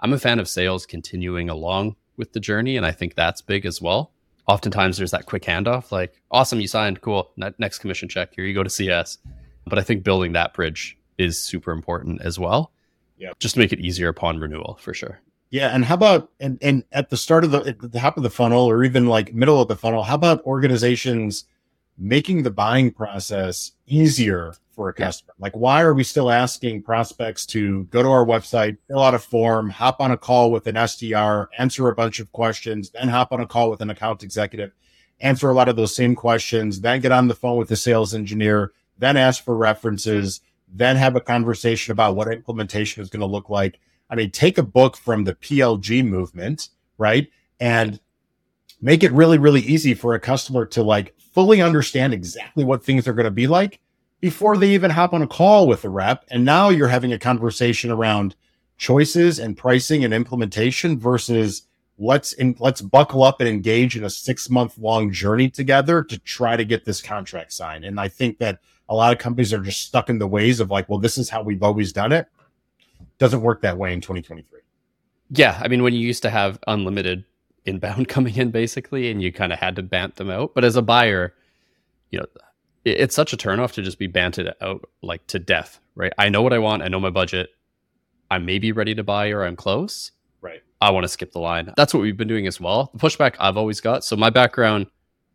i'm 0.01 0.13
a 0.13 0.19
fan 0.19 0.39
of 0.39 0.49
sales 0.49 0.87
continuing 0.87 1.49
along 1.49 1.97
with 2.17 2.33
the 2.33 2.41
journey 2.41 2.77
and 2.77 2.85
i 2.85 2.93
think 2.93 3.15
that's 3.15 3.43
big 3.43 3.65
as 3.65 3.81
well. 3.81 4.13
Oftentimes 4.47 4.97
there's 4.97 5.13
that 5.13 5.27
quick 5.27 5.45
handoff 5.45 5.93
like 5.93 6.21
awesome 6.31 6.61
you 6.61 6.69
signed 6.69 7.01
cool 7.01 7.31
next 7.37 7.79
commission 7.79 8.09
check 8.09 8.35
here 8.35 8.45
you 8.45 8.53
go 8.55 8.65
to 8.65 8.71
cs 8.71 9.19
but 9.67 9.79
i 9.79 9.83
think 9.83 10.03
building 10.03 10.33
that 10.33 10.53
bridge 10.55 10.99
is 11.19 11.41
super 11.41 11.71
important 11.71 12.21
as 12.23 12.39
well. 12.39 12.73
Yeah. 13.19 13.33
Just 13.39 13.55
to 13.55 13.61
make 13.61 13.73
it 13.73 13.81
easier 13.81 14.09
upon 14.09 14.39
renewal 14.39 14.79
for 14.81 14.95
sure 14.95 15.21
yeah, 15.51 15.75
and 15.75 15.85
how 15.85 15.95
about 15.95 16.31
and 16.39 16.59
and 16.63 16.85
at 16.93 17.11
the 17.11 17.17
start 17.17 17.43
of 17.43 17.51
the 17.51 17.61
at 17.61 17.81
the 17.81 17.99
top 17.99 18.17
of 18.17 18.23
the 18.23 18.31
funnel 18.31 18.71
or 18.71 18.85
even 18.85 19.07
like 19.07 19.35
middle 19.35 19.61
of 19.61 19.67
the 19.67 19.77
funnel, 19.77 20.05
how 20.05 20.15
about 20.15 20.45
organizations 20.47 21.45
making 21.99 22.45
the 22.45 22.51
buying 22.51 22.93
process 22.93 23.73
easier 23.87 24.55
for 24.71 24.89
a 24.89 24.95
customer? 24.95 25.35
Yeah. 25.37 25.43
Like 25.43 25.57
why 25.57 25.83
are 25.83 25.93
we 25.93 26.05
still 26.05 26.31
asking 26.31 26.83
prospects 26.83 27.45
to 27.47 27.85
go 27.87 28.01
to 28.01 28.09
our 28.09 28.25
website, 28.25 28.79
fill 28.87 29.03
out 29.03 29.15
a 29.15 29.19
form, 29.19 29.71
hop 29.71 30.01
on 30.01 30.13
a 30.13 30.17
call 30.17 30.53
with 30.53 30.69
an 30.69 30.77
SDR, 30.77 31.49
answer 31.59 31.89
a 31.89 31.97
bunch 31.97 32.21
of 32.21 32.31
questions, 32.31 32.91
then 32.91 33.09
hop 33.09 33.33
on 33.33 33.41
a 33.41 33.47
call 33.47 33.71
with 33.71 33.81
an 33.81 33.91
account 33.91 34.23
executive, 34.23 34.71
answer 35.21 35.51
a 35.51 35.55
lot 35.55 35.69
of 35.69 35.75
those 35.75 35.95
same 35.95 36.15
questions, 36.15 36.81
then 36.81 37.01
get 37.01 37.11
on 37.11 37.27
the 37.27 37.35
phone 37.35 37.59
with 37.59 37.69
the 37.69 37.77
sales 37.77 38.15
engineer, 38.15 38.73
then 38.99 39.17
ask 39.17 39.45
for 39.45 39.57
references, 39.57 40.43
then 40.73 40.95
have 40.95 41.17
a 41.17 41.21
conversation 41.21 41.91
about 41.91 42.15
what 42.15 42.33
implementation 42.33 43.03
is 43.03 43.11
going 43.11 43.21
to 43.21 43.27
look 43.27 43.51
like 43.51 43.81
I 44.11 44.17
mean, 44.17 44.31
take 44.31 44.59
a 44.59 44.63
book 44.63 44.97
from 44.97 45.25
the 45.25 45.35
PLG 45.35 46.05
movement, 46.05 46.69
right? 46.99 47.29
And 47.61 48.01
make 48.81 49.05
it 49.05 49.13
really, 49.13 49.39
really 49.39 49.61
easy 49.61 49.95
for 49.95 50.15
a 50.15 50.21
customer 50.21 50.67
to 50.67 50.83
like 50.83 51.15
fully 51.33 51.63
understand 51.63 52.13
exactly 52.13 52.65
what 52.65 52.85
things 52.85 53.07
are 53.07 53.13
going 53.13 53.25
to 53.25 53.31
be 53.31 53.47
like 53.47 53.81
before 54.21 54.57
they 54.57 54.71
even 54.71 54.91
hop 54.91 55.13
on 55.15 55.23
a 55.23 55.27
call 55.27 55.69
with 55.69 55.85
a 55.85 55.89
rep. 55.89 56.25
And 56.29 56.45
now 56.45 56.69
you're 56.69 56.89
having 56.89 57.13
a 57.13 57.19
conversation 57.19 57.91
around 57.91 58.35
choices 58.77 59.39
and 59.39 59.57
pricing 59.57 60.05
and 60.05 60.13
implementation 60.13 60.99
versus 60.99 61.63
let's 61.99 62.33
in, 62.33 62.57
let's 62.59 62.81
buckle 62.81 63.23
up 63.23 63.41
and 63.41 63.49
engage 63.49 63.97
in 63.97 64.05
a 64.05 64.11
six 64.11 64.51
month 64.51 64.77
long 64.79 65.13
journey 65.13 65.49
together 65.51 66.03
to 66.03 66.19
try 66.19 66.57
to 66.57 66.65
get 66.65 66.85
this 66.85 67.01
contract 67.01 67.53
signed. 67.53 67.85
And 67.85 68.01
I 68.01 68.09
think 68.09 68.39
that 68.39 68.59
a 68.89 68.95
lot 68.95 69.13
of 69.13 69.19
companies 69.19 69.53
are 69.53 69.61
just 69.61 69.83
stuck 69.83 70.11
in 70.11 70.19
the 70.19 70.27
ways 70.27 70.59
of 70.59 70.71
like, 70.71 70.89
well, 70.89 70.99
this 70.99 71.17
is 71.17 71.31
how 71.31 71.43
we've 71.43 71.63
always 71.63 71.93
done 71.93 72.11
it 72.11 72.27
doesn't 73.21 73.43
work 73.43 73.63
that 73.63 73.79
way 73.79 73.93
in 73.93 74.01
2023. 74.01 74.61
Yeah, 75.31 75.61
I 75.63 75.69
mean, 75.69 75.85
when 75.85 75.95
you 75.95 76.01
used 76.01 76.23
to 76.23 76.31
have 76.31 76.59
unlimited 76.67 77.25
inbound 77.67 78.09
coming 78.09 78.35
in, 78.35 78.51
basically, 78.51 79.11
and 79.11 79.23
you 79.23 79.33
kind 79.33 79.53
of 79.53 79.61
had 79.61 79.77
to 79.77 79.83
bant 79.83 80.17
them 80.17 80.31
out, 80.31 80.55
but 80.55 80.65
as 80.65 80.75
a 80.75 80.83
buyer, 80.83 81.35
you 82.11 82.19
know, 82.19 82.27
it's 82.85 83.15
such 83.15 83.33
a 83.33 83.37
turnoff 83.37 83.73
to 83.73 83.83
just 83.83 83.99
be 83.99 84.07
banted 84.07 84.53
out 84.63 84.89
like 85.03 85.25
to 85.29 85.39
death, 85.39 85.79
right? 85.95 86.13
I 86.19 86.31
know 86.31 86.41
what 86.41 86.55
I 86.55 86.59
want. 86.59 86.83
I 86.83 86.89
know 86.89 86.99
my 86.99 87.11
budget. 87.11 87.51
I 88.31 88.39
may 88.39 88.59
be 88.59 88.73
ready 88.73 88.95
to 88.95 89.05
buy 89.05 89.31
or 89.31 89.45
I'm 89.45 89.55
close. 89.55 90.13
Right. 90.41 90.63
I 90.81 90.91
want 90.91 91.05
to 91.05 91.09
skip 91.09 91.33
the 91.33 91.41
line. 91.41 91.75
That's 91.77 91.93
what 91.93 92.01
we've 92.01 92.17
been 92.17 92.27
doing 92.27 92.47
as 92.47 92.59
well. 92.59 92.91
The 92.95 92.99
pushback 92.99 93.37
I've 93.39 93.59
always 93.59 93.83
got. 93.83 94.03
So 94.03 94.17
my 94.17 94.31
background 94.31 94.87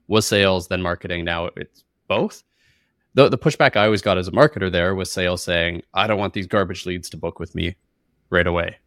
was 0.07 0.25
sales, 0.25 0.67
then 0.69 0.81
marketing. 0.81 1.23
Now 1.23 1.51
it's 1.55 1.83
both 2.07 2.43
the 3.15 3.29
the 3.29 3.37
pushback 3.37 3.75
I 3.75 3.85
always 3.85 4.01
got 4.03 4.17
as 4.17 4.27
a 4.27 4.31
marketer 4.31 4.71
there 4.71 4.93
was 4.93 5.11
sales 5.11 5.41
saying, 5.41 5.81
"I 5.93 6.05
don't 6.05 6.19
want 6.19 6.33
these 6.33 6.47
garbage 6.47 6.85
leads 6.85 7.09
to 7.09 7.17
book 7.17 7.39
with 7.39 7.55
me. 7.55 7.75
right 8.29 8.47
away, 8.47 8.77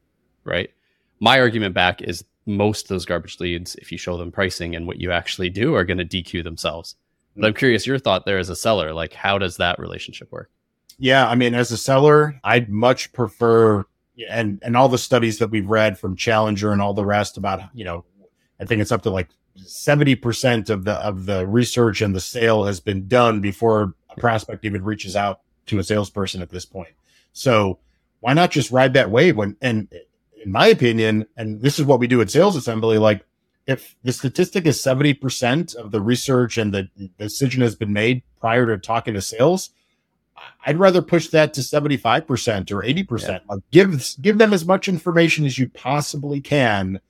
right? 0.44 0.70
My 1.20 1.38
argument 1.40 1.74
back 1.74 2.02
is 2.02 2.24
most 2.46 2.84
of 2.84 2.88
those 2.88 3.04
garbage 3.04 3.38
leads, 3.40 3.76
if 3.76 3.92
you 3.92 3.98
show 3.98 4.16
them 4.16 4.32
pricing 4.32 4.74
and 4.74 4.86
what 4.86 5.00
you 5.00 5.12
actually 5.12 5.50
do, 5.50 5.74
are 5.74 5.84
going 5.84 5.98
to 5.98 6.04
DQ 6.04 6.42
themselves. 6.42 6.96
But 7.36 7.46
I'm 7.46 7.54
mm. 7.54 7.58
curious 7.58 7.86
your 7.86 7.98
thought 7.98 8.24
there 8.24 8.38
as 8.38 8.48
a 8.48 8.56
seller. 8.56 8.92
Like, 8.92 9.12
how 9.12 9.38
does 9.38 9.58
that 9.58 9.78
relationship 9.78 10.32
work? 10.32 10.50
Yeah, 10.98 11.28
I 11.28 11.36
mean, 11.36 11.54
as 11.54 11.70
a 11.70 11.76
seller, 11.76 12.40
I'd 12.42 12.68
much 12.68 13.12
prefer 13.12 13.84
and 14.28 14.58
and 14.62 14.76
all 14.76 14.88
the 14.88 14.98
studies 14.98 15.38
that 15.38 15.50
we've 15.50 15.68
read 15.68 15.98
from 15.98 16.16
Challenger 16.16 16.72
and 16.72 16.82
all 16.82 16.94
the 16.94 17.06
rest 17.06 17.36
about 17.36 17.60
you 17.74 17.84
know, 17.84 18.04
I 18.58 18.64
think 18.64 18.82
it's 18.82 18.90
up 18.90 19.02
to 19.02 19.10
like 19.10 19.28
seventy 19.64 20.14
percent 20.14 20.70
of 20.70 20.84
the 20.84 20.94
of 20.94 21.26
the 21.26 21.46
research 21.46 22.00
and 22.00 22.14
the 22.14 22.20
sale 22.20 22.64
has 22.64 22.80
been 22.80 23.08
done 23.08 23.40
before 23.40 23.94
a 24.10 24.20
prospect 24.20 24.64
even 24.64 24.84
reaches 24.84 25.16
out 25.16 25.40
to 25.66 25.78
a 25.78 25.84
salesperson 25.84 26.42
at 26.42 26.50
this 26.50 26.64
point. 26.64 26.94
So 27.32 27.78
why 28.20 28.32
not 28.32 28.50
just 28.50 28.70
ride 28.70 28.94
that 28.94 29.10
wave 29.10 29.36
when 29.36 29.56
and 29.60 29.88
in 30.44 30.52
my 30.52 30.68
opinion, 30.68 31.26
and 31.36 31.60
this 31.60 31.78
is 31.78 31.84
what 31.84 32.00
we 32.00 32.06
do 32.06 32.20
at 32.20 32.30
Sales 32.30 32.56
Assembly, 32.56 32.98
like 32.98 33.24
if 33.66 33.96
the 34.02 34.12
statistic 34.12 34.66
is 34.66 34.82
70% 34.82 35.76
of 35.76 35.90
the 35.90 36.00
research 36.00 36.56
and 36.56 36.72
the 36.72 36.88
decision 37.18 37.60
has 37.60 37.74
been 37.74 37.92
made 37.92 38.22
prior 38.40 38.66
to 38.66 38.78
talking 38.78 39.14
to 39.14 39.20
sales, 39.20 39.70
I'd 40.64 40.78
rather 40.78 41.02
push 41.02 41.28
that 41.28 41.52
to 41.54 41.60
75% 41.60 42.70
or 42.70 42.82
80%. 42.82 43.28
Yeah. 43.28 43.38
Like 43.48 43.60
give 43.70 44.16
give 44.20 44.38
them 44.38 44.52
as 44.52 44.64
much 44.64 44.88
information 44.88 45.44
as 45.44 45.58
you 45.58 45.68
possibly 45.68 46.40
can 46.40 47.00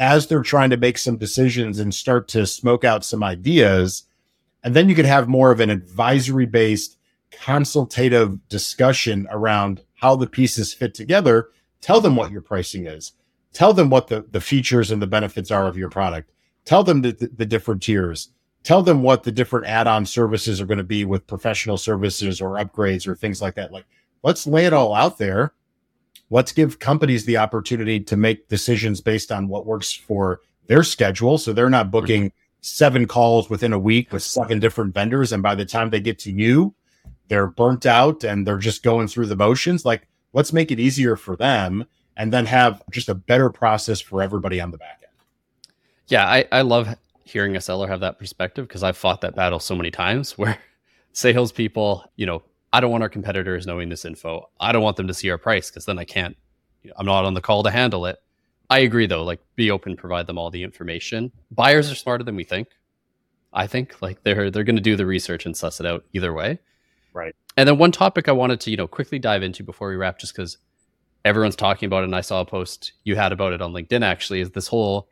as 0.00 0.26
they're 0.26 0.42
trying 0.42 0.70
to 0.70 0.76
make 0.76 0.98
some 0.98 1.16
decisions 1.16 1.78
and 1.78 1.94
start 1.94 2.26
to 2.28 2.44
smoke 2.46 2.82
out 2.82 3.04
some 3.04 3.22
ideas. 3.22 4.04
And 4.64 4.74
then 4.74 4.88
you 4.88 4.96
could 4.96 5.04
have 5.04 5.28
more 5.28 5.52
of 5.52 5.60
an 5.60 5.70
advisory 5.70 6.46
based 6.46 6.98
consultative 7.30 8.48
discussion 8.48 9.28
around 9.30 9.84
how 9.94 10.16
the 10.16 10.26
pieces 10.26 10.74
fit 10.74 10.94
together. 10.94 11.50
Tell 11.80 12.00
them 12.00 12.16
what 12.16 12.32
your 12.32 12.42
pricing 12.42 12.86
is. 12.86 13.12
Tell 13.52 13.72
them 13.72 13.90
what 13.90 14.08
the, 14.08 14.26
the 14.28 14.40
features 14.40 14.90
and 14.90 15.00
the 15.00 15.06
benefits 15.06 15.52
are 15.52 15.68
of 15.68 15.76
your 15.76 15.90
product. 15.90 16.32
Tell 16.64 16.82
them 16.82 17.02
the, 17.02 17.12
the, 17.12 17.28
the 17.28 17.46
different 17.46 17.82
tiers 17.82 18.30
tell 18.62 18.82
them 18.82 19.02
what 19.02 19.22
the 19.22 19.32
different 19.32 19.66
add-on 19.66 20.06
services 20.06 20.60
are 20.60 20.66
going 20.66 20.78
to 20.78 20.84
be 20.84 21.04
with 21.04 21.26
professional 21.26 21.76
services 21.76 22.40
or 22.40 22.56
upgrades 22.56 23.06
or 23.06 23.14
things 23.14 23.40
like 23.40 23.54
that. 23.54 23.72
Like, 23.72 23.86
let's 24.22 24.46
lay 24.46 24.66
it 24.66 24.72
all 24.72 24.94
out 24.94 25.18
there. 25.18 25.52
Let's 26.30 26.52
give 26.52 26.78
companies 26.78 27.24
the 27.24 27.36
opportunity 27.36 28.00
to 28.00 28.16
make 28.16 28.48
decisions 28.48 29.00
based 29.00 29.32
on 29.32 29.48
what 29.48 29.66
works 29.66 29.92
for 29.92 30.40
their 30.68 30.84
schedule. 30.84 31.38
So 31.38 31.52
they're 31.52 31.68
not 31.68 31.90
booking 31.90 32.32
seven 32.60 33.06
calls 33.06 33.50
within 33.50 33.72
a 33.72 33.78
week 33.78 34.12
with 34.12 34.22
seven 34.22 34.60
different 34.60 34.94
vendors. 34.94 35.32
And 35.32 35.42
by 35.42 35.54
the 35.54 35.64
time 35.64 35.90
they 35.90 36.00
get 36.00 36.18
to 36.20 36.32
you, 36.32 36.74
they're 37.28 37.48
burnt 37.48 37.86
out 37.86 38.22
and 38.22 38.46
they're 38.46 38.58
just 38.58 38.82
going 38.82 39.08
through 39.08 39.26
the 39.26 39.36
motions. 39.36 39.84
Like, 39.84 40.06
let's 40.32 40.52
make 40.52 40.70
it 40.70 40.78
easier 40.78 41.16
for 41.16 41.36
them 41.36 41.86
and 42.16 42.32
then 42.32 42.46
have 42.46 42.82
just 42.90 43.08
a 43.08 43.14
better 43.14 43.50
process 43.50 44.00
for 44.00 44.22
everybody 44.22 44.60
on 44.60 44.70
the 44.70 44.78
back 44.78 45.00
end. 45.02 45.74
Yeah, 46.08 46.26
I, 46.26 46.44
I 46.52 46.62
love 46.62 46.96
hearing 47.24 47.56
a 47.56 47.60
seller 47.60 47.88
have 47.88 48.00
that 48.00 48.18
perspective 48.18 48.66
because 48.68 48.82
I've 48.82 48.96
fought 48.96 49.20
that 49.22 49.34
battle 49.34 49.60
so 49.60 49.74
many 49.74 49.90
times 49.90 50.32
where 50.38 50.58
salespeople, 51.12 52.04
you 52.16 52.26
know, 52.26 52.42
I 52.72 52.80
don't 52.80 52.90
want 52.90 53.02
our 53.02 53.08
competitors 53.08 53.66
knowing 53.66 53.88
this 53.88 54.04
info. 54.04 54.48
I 54.60 54.72
don't 54.72 54.82
want 54.82 54.96
them 54.96 55.08
to 55.08 55.14
see 55.14 55.30
our 55.30 55.38
price 55.38 55.70
because 55.70 55.86
then 55.86 55.98
I 55.98 56.04
can't, 56.04 56.36
you 56.82 56.90
know, 56.90 56.94
I'm 56.98 57.06
not 57.06 57.24
on 57.24 57.34
the 57.34 57.40
call 57.40 57.62
to 57.64 57.70
handle 57.70 58.06
it. 58.06 58.18
I 58.68 58.80
agree 58.80 59.06
though, 59.06 59.24
like 59.24 59.40
be 59.56 59.70
open, 59.70 59.96
provide 59.96 60.26
them 60.26 60.38
all 60.38 60.50
the 60.50 60.62
information. 60.62 61.32
Buyers 61.50 61.90
are 61.90 61.96
smarter 61.96 62.22
than 62.22 62.36
we 62.36 62.44
think. 62.44 62.68
I 63.52 63.66
think 63.66 64.00
like 64.00 64.22
they're 64.22 64.50
they're 64.50 64.64
going 64.64 64.76
to 64.76 64.82
do 64.82 64.94
the 64.94 65.06
research 65.06 65.44
and 65.44 65.56
suss 65.56 65.80
it 65.80 65.86
out 65.86 66.04
either 66.12 66.32
way. 66.32 66.60
Right. 67.12 67.34
And 67.56 67.68
then 67.68 67.78
one 67.78 67.90
topic 67.90 68.28
I 68.28 68.32
wanted 68.32 68.60
to, 68.60 68.70
you 68.70 68.76
know, 68.76 68.86
quickly 68.86 69.18
dive 69.18 69.42
into 69.42 69.64
before 69.64 69.88
we 69.88 69.96
wrap 69.96 70.20
just 70.20 70.36
cuz 70.36 70.56
everyone's 71.24 71.56
talking 71.56 71.88
about 71.88 72.02
it 72.02 72.04
and 72.04 72.14
I 72.14 72.20
saw 72.20 72.40
a 72.40 72.46
post 72.46 72.92
you 73.02 73.16
had 73.16 73.32
about 73.32 73.52
it 73.52 73.60
on 73.60 73.72
LinkedIn 73.72 74.04
actually 74.04 74.40
is 74.40 74.52
this 74.52 74.68
whole 74.68 75.08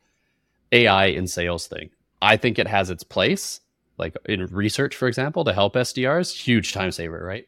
AI 0.71 1.07
in 1.07 1.27
sales 1.27 1.67
thing. 1.67 1.91
I 2.23 2.37
think 2.37 2.59
it 2.59 2.69
has 2.69 2.91
its 2.91 3.03
place, 3.03 3.61
like 3.99 4.17
in 4.27 4.47
research, 4.47 4.95
for 4.95 5.09
example, 5.09 5.45
to 5.45 5.53
help 5.53 5.75
SDRs, 5.75 6.33
huge 6.33 6.73
time 6.73 6.91
saver, 6.91 7.23
right? 7.25 7.47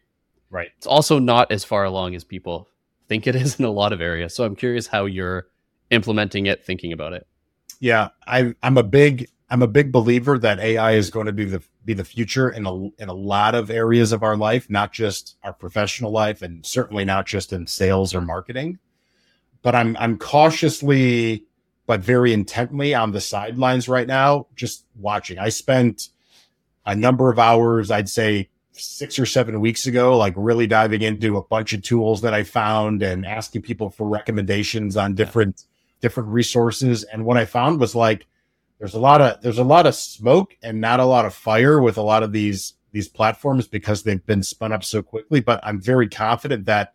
Right. 0.50 0.70
It's 0.76 0.86
also 0.86 1.18
not 1.18 1.52
as 1.52 1.64
far 1.64 1.84
along 1.84 2.14
as 2.14 2.24
people 2.24 2.68
think 3.08 3.26
it 3.26 3.36
is 3.36 3.58
in 3.58 3.64
a 3.64 3.70
lot 3.70 3.92
of 3.92 4.00
areas. 4.00 4.34
So 4.34 4.44
I'm 4.44 4.56
curious 4.56 4.86
how 4.86 5.06
you're 5.06 5.46
implementing 5.90 6.46
it, 6.46 6.64
thinking 6.64 6.92
about 6.92 7.12
it. 7.12 7.26
Yeah, 7.78 8.08
I, 8.26 8.54
I'm 8.62 8.76
a 8.76 8.82
big 8.82 9.28
I'm 9.52 9.62
a 9.62 9.68
big 9.68 9.90
believer 9.90 10.38
that 10.38 10.60
AI 10.60 10.92
is 10.92 11.10
going 11.10 11.26
to 11.26 11.32
be 11.32 11.44
the 11.44 11.62
be 11.84 11.92
the 11.92 12.04
future 12.04 12.50
in 12.50 12.66
a 12.66 12.74
in 13.02 13.08
a 13.08 13.14
lot 13.14 13.54
of 13.54 13.70
areas 13.70 14.12
of 14.12 14.22
our 14.22 14.36
life, 14.36 14.70
not 14.70 14.92
just 14.92 15.36
our 15.42 15.52
professional 15.52 16.12
life, 16.12 16.42
and 16.42 16.64
certainly 16.64 17.04
not 17.04 17.26
just 17.26 17.52
in 17.52 17.66
sales 17.66 18.14
or 18.14 18.20
marketing. 18.20 18.78
But 19.62 19.74
I'm 19.74 19.96
I'm 19.98 20.18
cautiously 20.18 21.46
but 21.86 22.00
very 22.00 22.32
intently 22.32 22.94
on 22.94 23.10
the 23.10 23.20
sidelines 23.20 23.88
right 23.88 24.06
now, 24.06 24.46
just 24.54 24.84
watching. 24.94 25.40
I 25.40 25.48
spent 25.48 26.10
a 26.86 26.96
number 26.96 27.30
of 27.30 27.38
hours, 27.38 27.90
I'd 27.90 28.08
say 28.08 28.48
six 28.72 29.18
or 29.18 29.26
seven 29.26 29.60
weeks 29.60 29.86
ago, 29.86 30.16
like 30.16 30.34
really 30.36 30.66
diving 30.66 31.02
into 31.02 31.36
a 31.36 31.42
bunch 31.42 31.72
of 31.72 31.82
tools 31.82 32.22
that 32.22 32.34
I 32.34 32.42
found 32.42 33.02
and 33.02 33.26
asking 33.26 33.62
people 33.62 33.90
for 33.90 34.08
recommendations 34.08 34.96
on 34.96 35.14
different 35.14 35.64
different 36.00 36.30
resources. 36.30 37.04
And 37.04 37.24
what 37.24 37.36
I 37.36 37.44
found 37.44 37.78
was 37.78 37.94
like 37.94 38.26
there's 38.78 38.94
a 38.94 38.98
lot 38.98 39.20
of 39.20 39.40
there's 39.42 39.58
a 39.58 39.64
lot 39.64 39.86
of 39.86 39.94
smoke 39.94 40.56
and 40.62 40.80
not 40.80 41.00
a 41.00 41.04
lot 41.04 41.26
of 41.26 41.34
fire 41.34 41.80
with 41.80 41.98
a 41.98 42.02
lot 42.02 42.22
of 42.22 42.32
these 42.32 42.74
these 42.92 43.08
platforms 43.08 43.68
because 43.68 44.02
they've 44.02 44.24
been 44.26 44.42
spun 44.42 44.72
up 44.72 44.82
so 44.82 45.02
quickly. 45.02 45.40
But 45.40 45.60
I'm 45.62 45.80
very 45.80 46.08
confident 46.08 46.64
that 46.64 46.94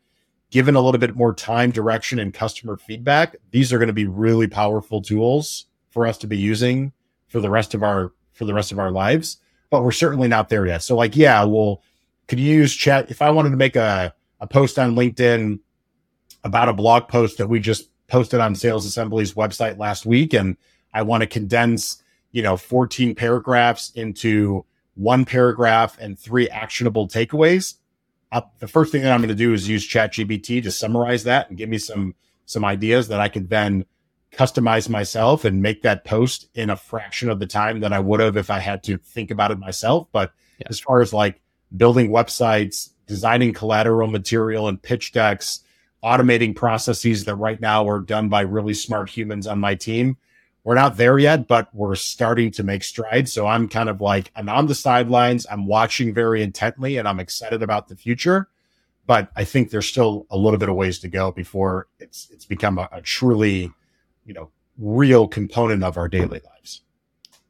given 0.50 0.76
a 0.76 0.82
little 0.82 1.00
bit 1.00 1.16
more 1.16 1.34
time, 1.34 1.72
direction, 1.72 2.20
and 2.20 2.34
customer 2.34 2.76
feedback, 2.76 3.36
these 3.52 3.72
are 3.72 3.78
going 3.78 3.88
to 3.88 3.94
be 3.94 4.08
really 4.08 4.48
powerful 4.48 5.02
tools 5.02 5.68
for 5.90 6.06
us 6.06 6.18
to 6.18 6.28
be 6.28 6.38
using 6.38 6.92
for 7.28 7.40
the 7.40 7.50
rest 7.50 7.74
of 7.74 7.84
our 7.84 8.14
for 8.34 8.46
the 8.46 8.54
rest 8.54 8.72
of 8.72 8.80
our 8.80 8.92
lives. 8.92 9.38
But 9.70 9.84
we're 9.84 9.92
certainly 9.92 10.28
not 10.28 10.50
there 10.50 10.66
yet. 10.66 10.84
So, 10.84 10.96
like, 10.96 11.16
yeah, 11.16 11.44
well, 11.44 11.82
could 12.28 12.40
you 12.40 12.54
use 12.54 12.74
chat 12.74 13.10
if 13.10 13.22
I 13.22 13.30
wanted 13.30 13.52
to 13.52 13.58
make 13.58 13.76
a 13.76 14.14
a 14.40 14.48
post 14.48 14.78
on 14.78 14.96
LinkedIn 14.96 15.60
about 16.44 16.70
a 16.70 16.74
blog 16.74 17.08
post 17.08 17.38
that 17.38 17.48
we 17.48 17.60
just 17.60 17.90
posted 18.08 18.40
on 18.40 18.54
Sales 18.54 18.86
Assembly's 18.86 19.34
website 19.34 19.78
last 19.78 20.06
week, 20.06 20.34
and 20.34 20.58
I 20.94 21.02
want 21.02 21.22
to 21.22 21.28
condense, 21.28 22.02
you 22.32 22.44
know, 22.44 22.58
14 22.58 23.16
paragraphs 23.16 23.92
into 23.96 24.66
one 24.96 25.26
paragraph 25.26 25.98
and 26.00 26.18
three 26.18 26.48
actionable 26.50 27.08
takeaways 27.08 27.76
uh, 28.36 28.42
the 28.60 28.68
first 28.68 28.92
thing 28.92 29.02
that 29.02 29.14
I'm 29.14 29.22
going 29.22 29.30
to 29.30 29.36
do 29.36 29.54
is 29.54 29.70
use 29.70 29.88
ChatGPT 29.88 30.62
to 30.64 30.72
summarize 30.72 31.24
that 31.24 31.48
and 31.48 31.58
give 31.58 31.70
me 31.70 31.78
some 31.78 32.16
some 32.46 32.66
ideas 32.66 33.08
that 33.08 33.20
I 33.22 33.30
could 33.30 33.50
then 33.50 33.86
customize 34.36 34.90
myself 34.90 35.46
and 35.46 35.62
make 35.62 35.82
that 35.84 36.06
post 36.06 36.50
in 36.56 36.70
a 36.70 36.76
fraction 36.76 37.30
of 37.30 37.40
the 37.40 37.48
time 37.48 37.80
that 37.80 37.94
I 37.94 38.00
would 38.00 38.20
have 38.20 38.38
if 38.38 38.50
I 38.50 38.60
had 38.60 38.84
to 38.84 38.98
think 38.98 39.32
about 39.32 39.52
it 39.52 39.60
myself. 39.60 40.08
But 40.12 40.34
yeah. 40.60 40.68
as 40.70 40.80
far 40.80 41.02
as 41.02 41.14
like 41.14 41.42
building 41.76 42.10
websites, 42.10 42.90
designing 43.08 43.54
collateral 43.54 44.10
material 44.10 44.68
and 44.68 44.82
pitch 44.82 45.12
decks, 45.12 45.62
automating 46.04 46.56
processes 46.56 47.26
that 47.26 47.36
right 47.36 47.60
now 47.60 47.88
are 47.88 48.00
done 48.00 48.30
by 48.30 48.42
really 48.42 48.74
smart 48.74 49.10
humans 49.10 49.48
on 49.48 49.60
my 49.60 49.76
team, 49.76 50.18
we're 50.66 50.76
not 50.76 50.98
there 50.98 51.20
yet, 51.20 51.48
but 51.48 51.74
we're 51.74 51.96
starting 51.96 52.50
to 52.52 52.64
make 52.64 52.84
strides. 52.84 53.32
So 53.32 53.46
I'm 53.46 53.70
kind 53.70 53.88
of 53.88 54.02
like, 54.02 54.32
I'm 54.36 54.50
on 54.50 54.66
the 54.66 54.76
sidelines. 54.76 55.46
I'm 55.50 55.68
watching 55.68 56.14
very 56.14 56.42
intently 56.42 56.98
and 56.98 57.08
I'm 57.08 57.20
excited 57.20 57.62
about 57.62 57.88
the 57.88 57.96
future. 57.96 58.50
But 59.06 59.30
I 59.36 59.44
think 59.44 59.70
there's 59.70 59.88
still 59.88 60.26
a 60.32 60.38
little 60.38 60.58
bit 60.58 60.68
of 60.68 60.76
ways 60.76 60.98
to 61.00 61.08
go 61.08 61.32
before 61.32 61.88
it's, 62.00 62.28
it's 62.32 62.46
become 62.46 62.80
a, 62.80 62.90
a 62.92 63.02
truly, 63.02 63.72
you 64.26 64.34
know, 64.34 64.50
real 64.78 65.28
component 65.28 65.84
of 65.84 65.98
our 65.98 66.08
daily 66.08 66.42
lives. 66.54 66.82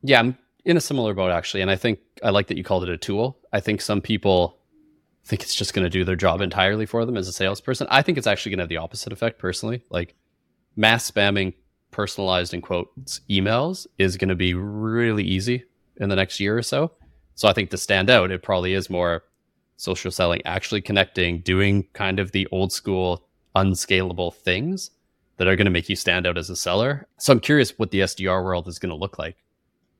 Yeah. 0.01 0.19
I'm 0.19 0.37
in 0.65 0.77
a 0.77 0.81
similar 0.81 1.13
boat 1.13 1.31
actually. 1.31 1.61
And 1.61 1.71
I 1.71 1.75
think 1.75 1.99
I 2.23 2.29
like 2.29 2.47
that 2.47 2.57
you 2.57 2.63
called 2.63 2.83
it 2.83 2.89
a 2.89 2.97
tool. 2.97 3.37
I 3.53 3.59
think 3.59 3.81
some 3.81 4.01
people 4.01 4.57
think 5.23 5.41
it's 5.41 5.55
just 5.55 5.73
going 5.73 5.83
to 5.83 5.89
do 5.89 6.03
their 6.03 6.15
job 6.15 6.41
entirely 6.41 6.85
for 6.85 7.05
them 7.05 7.17
as 7.17 7.27
a 7.27 7.33
salesperson. 7.33 7.87
I 7.89 8.01
think 8.01 8.17
it's 8.17 8.27
actually 8.27 8.51
going 8.51 8.59
to 8.59 8.63
have 8.63 8.69
the 8.69 8.77
opposite 8.77 9.11
effect 9.11 9.39
personally. 9.39 9.83
Like 9.89 10.15
mass 10.75 11.09
spamming 11.09 11.53
personalized 11.91 12.53
in 12.53 12.61
quotes 12.61 13.21
emails 13.29 13.87
is 13.97 14.17
going 14.17 14.29
to 14.29 14.35
be 14.35 14.53
really 14.53 15.23
easy 15.23 15.63
in 15.97 16.09
the 16.09 16.15
next 16.15 16.39
year 16.39 16.57
or 16.57 16.61
so. 16.61 16.91
So 17.35 17.47
I 17.47 17.53
think 17.53 17.69
to 17.71 17.77
stand 17.77 18.09
out, 18.09 18.31
it 18.31 18.43
probably 18.43 18.73
is 18.73 18.89
more 18.89 19.23
social 19.77 20.11
selling, 20.11 20.41
actually 20.45 20.81
connecting, 20.81 21.39
doing 21.39 21.87
kind 21.93 22.19
of 22.19 22.31
the 22.31 22.47
old 22.51 22.71
school, 22.71 23.27
unscalable 23.55 24.31
things 24.31 24.91
that 25.37 25.47
are 25.47 25.55
going 25.55 25.65
to 25.65 25.71
make 25.71 25.89
you 25.89 25.95
stand 25.95 26.25
out 26.25 26.37
as 26.37 26.49
a 26.49 26.55
seller. 26.55 27.07
So 27.17 27.33
I'm 27.33 27.39
curious 27.39 27.77
what 27.77 27.91
the 27.91 28.01
SDR 28.01 28.43
world 28.43 28.67
is 28.67 28.79
going 28.79 28.89
to 28.89 28.95
look 28.95 29.19
like, 29.19 29.37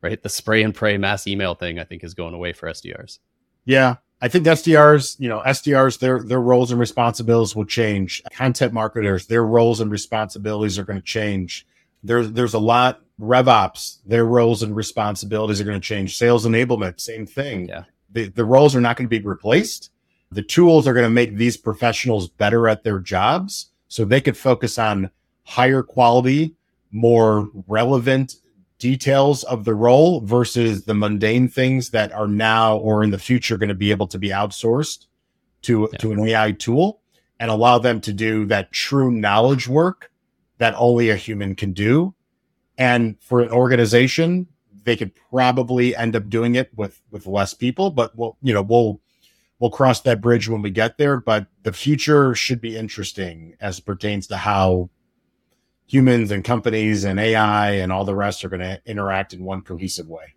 right? 0.02 0.22
The 0.22 0.30
spray 0.30 0.64
and 0.64 0.74
pray 0.74 0.98
mass 0.98 1.28
email 1.28 1.56
thing, 1.56 1.80
I 1.80 1.84
think, 1.84 2.04
is 2.04 2.14
going 2.14 2.34
away 2.34 2.54
for 2.54 2.70
SDRs. 2.70 3.20
Yeah. 3.66 3.96
I 4.22 4.30
think 4.30 4.46
SDRs, 4.46 5.20
you 5.20 5.28
know, 5.28 5.42
SDRs, 5.46 6.00
their 6.00 6.24
their 6.24 6.40
roles 6.40 6.72
and 6.72 6.80
responsibilities 6.80 7.56
will 7.56 7.66
change. 7.66 8.24
Content 8.32 8.72
marketers, 8.72 9.28
their 9.28 9.46
roles 9.46 9.82
and 9.82 9.92
responsibilities 9.92 10.80
are 10.80 10.86
going 10.86 11.00
to 11.00 11.06
change 11.06 11.68
there's 12.06 12.32
there's 12.32 12.54
a 12.54 12.60
lot 12.60 13.02
RevOps, 13.20 14.00
their 14.06 14.26
roles 14.26 14.62
and 14.62 14.76
responsibilities 14.76 15.60
are 15.60 15.64
going 15.64 15.80
to 15.80 15.86
change. 15.86 16.18
Sales 16.18 16.46
enablement, 16.46 17.00
same 17.00 17.26
thing. 17.26 17.68
Yeah. 17.68 17.86
The 18.12 18.30
the 18.30 18.46
roles 18.46 18.76
are 18.76 18.82
not 18.82 18.96
going 18.96 19.10
to 19.10 19.20
be 19.20 19.26
replaced. 19.26 19.90
The 20.32 20.44
tools 20.44 20.88
are 20.88 20.94
going 20.94 21.06
to 21.06 21.10
make 21.10 21.36
these 21.36 21.58
professionals 21.58 22.30
better 22.30 22.68
at 22.68 22.84
their 22.84 23.00
jobs, 23.00 23.72
so 23.88 24.06
they 24.06 24.22
could 24.22 24.38
focus 24.38 24.78
on 24.78 25.10
higher 25.46 25.84
quality, 25.84 26.56
more 26.92 27.50
relevant 27.68 28.36
details 28.78 29.44
of 29.46 29.64
the 29.64 29.74
role 29.74 30.20
versus 30.22 30.84
the 30.84 30.94
mundane 30.94 31.48
things 31.48 31.92
that 31.92 32.12
are 32.12 32.28
now 32.28 32.78
or 32.78 33.04
in 33.04 33.12
the 33.12 33.18
future 33.18 33.58
going 33.58 33.70
to 33.70 33.76
be 33.76 33.92
able 33.92 34.08
to 34.08 34.20
be 34.20 34.30
outsourced 34.30 35.06
to, 35.62 35.90
yeah. 35.92 35.98
to 35.98 36.12
an 36.12 36.20
AI 36.20 36.52
tool 36.52 37.02
and 37.40 37.50
allow 37.50 37.78
them 37.78 38.02
to 38.02 38.14
do 38.14 38.46
that 38.46 38.72
true 38.72 39.12
knowledge 39.12 39.68
work 39.68 40.12
that 40.58 40.74
only 40.78 41.10
a 41.10 41.16
human 41.16 41.56
can 41.56 41.74
do. 41.74 42.14
And 42.78 43.16
for 43.22 43.42
an 43.42 43.50
organization, 43.50 44.48
they 44.84 44.96
could 44.96 45.12
probably 45.32 45.96
end 45.96 46.16
up 46.16 46.30
doing 46.30 46.56
it 46.56 46.70
with 46.76 47.02
with 47.12 47.26
less 47.26 47.54
people, 47.54 47.90
but 47.90 48.16
we'll 48.16 48.38
you 48.42 48.54
know 48.54 48.62
we'll 48.62 49.02
we'll 49.60 49.72
cross 49.72 50.02
that 50.02 50.22
bridge 50.22 50.48
when 50.48 50.62
we 50.62 50.70
get 50.70 50.98
there. 50.98 51.20
But 51.20 51.48
the 51.64 51.74
future 51.74 52.36
should 52.36 52.62
be 52.62 52.78
interesting 52.78 53.56
as 53.60 53.80
it 53.80 53.86
pertains 53.86 54.28
to 54.28 54.38
how 54.38 54.90
humans 55.88 56.32
and 56.32 56.44
companies 56.44 57.04
and 57.04 57.20
AI 57.20 57.72
and 57.72 57.92
all 57.92 58.06
the 58.06 58.16
rest 58.16 58.44
are 58.44 58.50
going 58.50 58.62
to 58.62 58.82
interact 58.86 59.34
in 59.34 59.44
one 59.44 59.62
cohesive 59.62 60.08
way. 60.08 60.34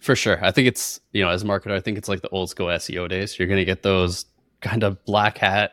For 0.00 0.16
sure. 0.16 0.42
I 0.44 0.50
think 0.50 0.66
it's, 0.66 1.00
you 1.12 1.22
know, 1.22 1.30
as 1.30 1.42
a 1.42 1.46
marketer, 1.46 1.72
I 1.72 1.80
think 1.80 1.98
it's 1.98 2.08
like 2.08 2.22
the 2.22 2.28
old 2.30 2.50
school 2.50 2.68
SEO 2.68 3.08
days. 3.08 3.38
You're 3.38 3.48
going 3.48 3.58
to 3.58 3.64
get 3.64 3.82
those 3.82 4.24
kind 4.60 4.82
of 4.82 5.04
black 5.04 5.38
hat, 5.38 5.72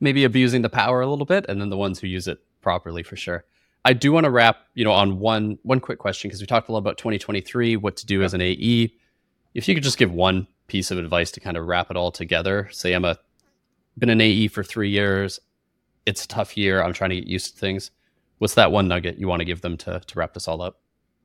maybe 0.00 0.24
abusing 0.24 0.62
the 0.62 0.68
power 0.68 1.00
a 1.00 1.06
little 1.06 1.26
bit, 1.26 1.44
and 1.48 1.60
then 1.60 1.70
the 1.70 1.76
ones 1.76 1.98
who 1.98 2.06
use 2.06 2.28
it 2.28 2.38
properly 2.60 3.02
for 3.02 3.16
sure. 3.16 3.44
I 3.84 3.92
do 3.92 4.12
want 4.12 4.24
to 4.24 4.30
wrap, 4.30 4.58
you 4.74 4.84
know, 4.84 4.92
on 4.92 5.18
one 5.18 5.58
one 5.62 5.80
quick 5.80 5.98
question 5.98 6.28
because 6.28 6.40
we 6.40 6.46
talked 6.46 6.68
a 6.68 6.72
lot 6.72 6.78
about 6.78 6.96
2023, 6.96 7.76
what 7.76 7.96
to 7.96 8.06
do 8.06 8.20
yeah. 8.20 8.24
as 8.24 8.32
an 8.32 8.40
AE. 8.40 8.94
If 9.54 9.68
you 9.68 9.74
could 9.74 9.84
just 9.84 9.98
give 9.98 10.12
one 10.12 10.46
piece 10.66 10.90
of 10.90 10.98
advice 10.98 11.30
to 11.32 11.40
kind 11.40 11.56
of 11.56 11.66
wrap 11.66 11.90
it 11.90 11.96
all 11.96 12.10
together. 12.10 12.68
Say 12.72 12.92
I'm 12.92 13.04
a 13.04 13.18
been 13.96 14.10
an 14.10 14.20
AE 14.20 14.48
for 14.48 14.62
three 14.62 14.90
years. 14.90 15.38
It's 16.06 16.24
a 16.24 16.28
tough 16.28 16.56
year. 16.56 16.82
I'm 16.82 16.92
trying 16.92 17.10
to 17.10 17.16
get 17.16 17.26
used 17.26 17.54
to 17.54 17.60
things. 17.60 17.90
What's 18.38 18.54
that 18.54 18.72
one 18.72 18.88
nugget 18.88 19.18
you 19.18 19.28
want 19.28 19.40
to 19.40 19.44
give 19.44 19.60
them 19.60 19.76
to 19.78 20.00
to 20.00 20.18
wrap 20.18 20.34
this 20.34 20.48
all 20.48 20.62
up? 20.62 20.80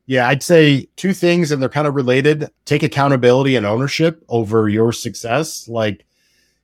Yeah, 0.05 0.27
I'd 0.27 0.41
say 0.41 0.89
two 0.95 1.13
things, 1.13 1.51
and 1.51 1.61
they're 1.61 1.69
kind 1.69 1.87
of 1.87 1.93
related. 1.93 2.49
Take 2.65 2.81
accountability 2.81 3.55
and 3.55 3.65
ownership 3.65 4.23
over 4.27 4.67
your 4.67 4.91
success. 4.91 5.67
Like 5.67 6.05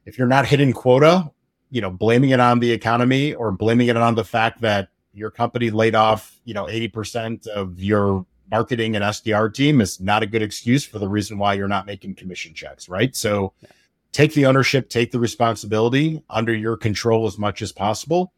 if 0.05 0.17
you're 0.17 0.27
not 0.27 0.47
hitting 0.47 0.73
quota, 0.73 1.31
you 1.69 1.81
know, 1.81 1.91
blaming 1.91 2.31
it 2.31 2.39
on 2.39 2.59
the 2.59 2.71
economy 2.71 3.33
or 3.33 3.51
blaming 3.51 3.87
it 3.87 3.97
on 3.97 4.15
the 4.15 4.23
fact 4.23 4.61
that 4.61 4.89
your 5.13 5.31
company 5.31 5.69
laid 5.69 5.95
off, 5.95 6.39
you 6.43 6.53
know, 6.53 6.65
80% 6.65 7.47
of 7.47 7.79
your 7.79 8.25
marketing 8.51 8.95
and 8.95 9.03
SDR 9.03 9.53
team 9.53 9.81
is 9.81 9.99
not 9.99 10.23
a 10.23 10.27
good 10.27 10.41
excuse 10.41 10.85
for 10.85 10.99
the 10.99 11.07
reason 11.07 11.37
why 11.37 11.53
you're 11.53 11.67
not 11.67 11.85
making 11.85 12.15
commission 12.15 12.53
checks, 12.53 12.87
right? 12.87 13.15
So 13.15 13.53
take 14.11 14.33
the 14.33 14.45
ownership, 14.45 14.89
take 14.89 15.11
the 15.11 15.19
responsibility 15.19 16.23
under 16.29 16.53
your 16.53 16.77
control 16.77 17.25
as 17.27 17.37
much 17.37 17.61
as 17.61 17.71
possible. 17.71 18.33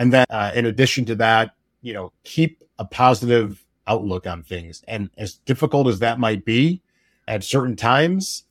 And 0.00 0.14
then 0.14 0.24
uh, 0.30 0.50
in 0.54 0.64
addition 0.64 1.04
to 1.04 1.14
that, 1.16 1.54
you 1.82 1.92
know, 1.92 2.10
keep 2.24 2.64
a 2.78 2.86
positive 2.86 3.62
outlook 3.86 4.26
on 4.26 4.42
things. 4.42 4.82
And 4.88 5.10
as 5.18 5.34
difficult 5.34 5.88
as 5.88 5.98
that 5.98 6.18
might 6.18 6.46
be 6.46 6.80
at 7.28 7.44
certain 7.44 7.76
times, 7.76 8.44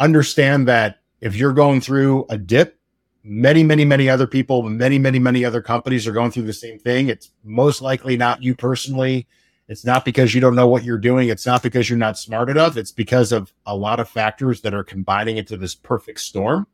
understand 0.00 0.66
that 0.66 0.98
if 1.20 1.36
you're 1.36 1.52
going 1.52 1.80
through 1.80 2.26
a 2.30 2.36
dip, 2.36 2.80
many, 3.22 3.62
many, 3.62 3.84
many 3.84 4.08
other 4.08 4.26
people, 4.26 4.60
many, 4.64 4.98
many, 4.98 5.20
many 5.20 5.44
other 5.44 5.62
companies 5.62 6.08
are 6.08 6.12
going 6.12 6.32
through 6.32 6.42
the 6.42 6.52
same 6.52 6.80
thing. 6.80 7.08
It's 7.08 7.30
most 7.44 7.80
likely 7.80 8.16
not 8.16 8.42
you 8.42 8.56
personally. 8.56 9.28
It's 9.68 9.84
not 9.84 10.04
because 10.04 10.34
you 10.34 10.40
don't 10.40 10.56
know 10.56 10.66
what 10.66 10.82
you're 10.82 10.98
doing. 10.98 11.28
It's 11.28 11.46
not 11.46 11.62
because 11.62 11.88
you're 11.88 11.96
not 11.96 12.18
smart 12.18 12.50
enough. 12.50 12.76
It's 12.76 12.90
because 12.90 13.30
of 13.30 13.52
a 13.66 13.76
lot 13.76 14.00
of 14.00 14.08
factors 14.08 14.62
that 14.62 14.74
are 14.74 14.82
combining 14.82 15.36
into 15.36 15.56
this 15.56 15.76
perfect 15.76 16.18
storm. 16.18 16.66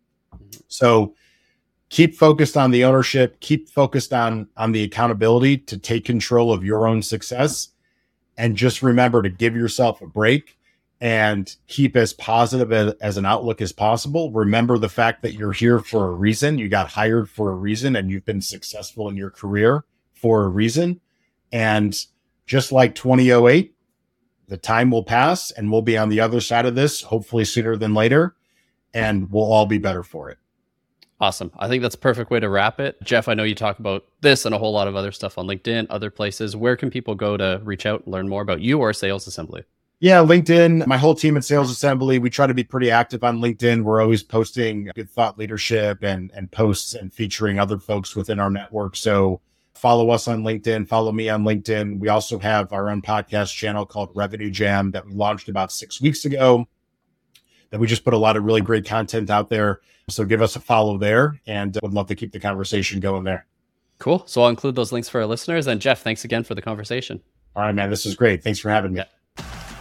So 0.69 1.15
keep 1.89 2.15
focused 2.15 2.57
on 2.57 2.71
the 2.71 2.85
ownership, 2.85 3.41
keep 3.41 3.69
focused 3.69 4.13
on 4.13 4.49
on 4.57 4.73
the 4.73 4.83
accountability 4.83 5.59
to 5.59 5.79
take 5.79 6.05
control 6.05 6.53
of 6.53 6.65
your 6.65 6.87
own 6.87 7.03
success 7.03 7.69
and 8.37 8.57
just 8.57 8.83
remember 8.83 9.23
to 9.23 9.29
give 9.29 9.57
yourself 9.57 10.01
a 10.01 10.07
break 10.07 10.59
and 11.01 11.57
keep 11.69 11.97
as 11.97 12.13
positive 12.13 12.73
as, 12.73 12.95
as, 12.95 13.17
an 13.17 13.25
outlook 13.25 13.61
as 13.61 13.73
possible. 13.73 14.33
Remember 14.33 14.79
the 14.79 14.89
fact 14.89 15.23
that 15.23 15.35
you're 15.35 15.53
here 15.53 15.79
for 15.79 16.09
a 16.09 16.13
reason. 16.13 16.59
You 16.59 16.69
got 16.69 16.89
hired 16.89 17.31
for 17.31 17.51
a 17.51 17.55
reason 17.55 17.95
and 17.95 18.11
you've 18.11 18.25
been 18.25 18.41
successful 18.41 19.09
in 19.09 19.17
your 19.17 19.31
career 19.31 19.85
for 20.13 20.45
a 20.45 20.49
reason. 20.49 21.01
And 21.53 21.97
just 22.47 22.73
like 22.73 22.95
2008, 22.97 23.75
the 24.49 24.57
time 24.57 24.91
will 24.91 25.05
pass 25.05 25.51
and 25.53 25.71
we'll 25.71 25.83
be 25.83 25.97
on 25.97 26.09
the 26.09 26.21
other 26.21 26.41
side 26.41 26.67
of 26.67 26.75
this, 26.75 27.03
hopefully 27.03 27.45
sooner 27.45 27.77
than 27.77 27.95
later, 27.95 28.35
and 28.93 29.31
we'll 29.31 29.53
all 29.53 29.67
be 29.67 29.79
better 29.79 30.03
for 30.03 30.31
it. 30.31 30.39
Awesome. 31.21 31.51
I 31.59 31.67
think 31.67 31.83
that's 31.83 31.97
a 31.97 31.99
perfect 31.99 32.31
way 32.31 32.39
to 32.39 32.49
wrap 32.49 32.79
it. 32.79 32.97
Jeff, 33.03 33.27
I 33.27 33.35
know 33.35 33.43
you 33.43 33.57
talk 33.57 33.81
about 33.81 34.05
this 34.21 34.45
and 34.45 34.55
a 34.55 34.59
whole 34.59 34.73
lot 34.73 34.87
of 34.87 34.95
other 34.95 35.11
stuff 35.11 35.37
on 35.37 35.47
LinkedIn, 35.47 35.89
other 35.91 36.11
places. 36.11 36.55
Where 36.55 36.77
can 36.77 36.91
people 36.91 37.17
go 37.17 37.37
to 37.37 37.61
reach 37.65 37.87
out 37.87 38.05
and 38.05 38.13
learn 38.13 38.29
more 38.29 38.43
about 38.43 38.61
you 38.61 38.79
or 38.79 38.93
Sales 38.93 39.27
Assembly? 39.27 39.65
Yeah, 39.99 40.19
LinkedIn, 40.19 40.87
my 40.87 40.97
whole 40.97 41.17
team 41.17 41.37
at 41.37 41.45
Sales 41.45 41.73
Assembly, 41.73 42.21
we 42.21 42.31
try 42.31 42.47
to 42.47 42.55
be 42.55 42.63
pretty 42.63 42.89
active 42.89 43.25
on 43.25 43.41
LinkedIn. 43.41 43.83
We're 43.83 44.01
always 44.01 44.23
posting 44.23 44.93
good 44.95 45.11
thought 45.11 45.37
leadership 45.37 46.05
and, 46.05 46.31
and 46.37 46.49
posts 46.53 46.95
and 46.95 47.13
featuring 47.13 47.59
other 47.59 47.79
folks 47.79 48.15
within 48.15 48.39
our 48.39 48.49
network. 48.49 48.95
So 48.95 49.41
follow 49.75 50.11
us 50.11 50.29
on 50.29 50.45
LinkedIn, 50.45 50.87
follow 50.87 51.11
me 51.11 51.29
on 51.29 51.43
LinkedIn. 51.43 51.99
We 51.99 52.11
also 52.11 52.39
have 52.39 52.73
our 52.73 52.91
own 52.91 53.03
podcast 53.03 53.53
channel 53.53 53.85
called 53.85 54.11
Revenue 54.15 54.51
Jam 54.53 54.93
that 54.93 55.05
we 55.05 55.15
launched 55.15 55.49
about 55.49 55.73
six 55.73 56.01
weeks 56.01 56.25
ago 56.25 56.69
that 57.71 57.81
we 57.81 57.87
just 57.87 58.05
put 58.05 58.15
a 58.15 58.19
lot 58.19 58.37
of 58.37 58.45
really 58.45 58.61
great 58.61 58.87
content 58.87 59.31
out 59.31 59.49
there. 59.49 59.81
So 60.09 60.25
give 60.25 60.41
us 60.41 60.57
a 60.57 60.61
follow 60.61 60.99
there 60.99 61.41
and 61.47 61.79
would 61.83 61.93
love 61.93 62.07
to 62.09 62.15
keep 62.15 62.33
the 62.33 62.41
conversation 62.41 63.01
going 63.01 63.25
there. 63.25 63.47
Cool. 63.99 64.23
So 64.27 64.43
I'll 64.43 64.49
include 64.49 64.75
those 64.75 64.93
links 64.93 65.09
for 65.09 65.21
our 65.21 65.27
listeners. 65.27 65.67
And 65.67 65.81
Jeff, 65.81 66.03
thanks 66.03 66.25
again 66.25 66.45
for 66.45 66.55
the 66.55 66.63
conversation. 66.63 67.21
All 67.57 67.63
right, 67.63 67.75
man. 67.75 67.91
This 67.91 68.07
is 68.07 68.15
great. 68.15 68.43
Thanks 68.43 68.59
for 68.59 68.71
having 68.71 68.93
me. 68.93 69.01
Yeah. 69.01 69.07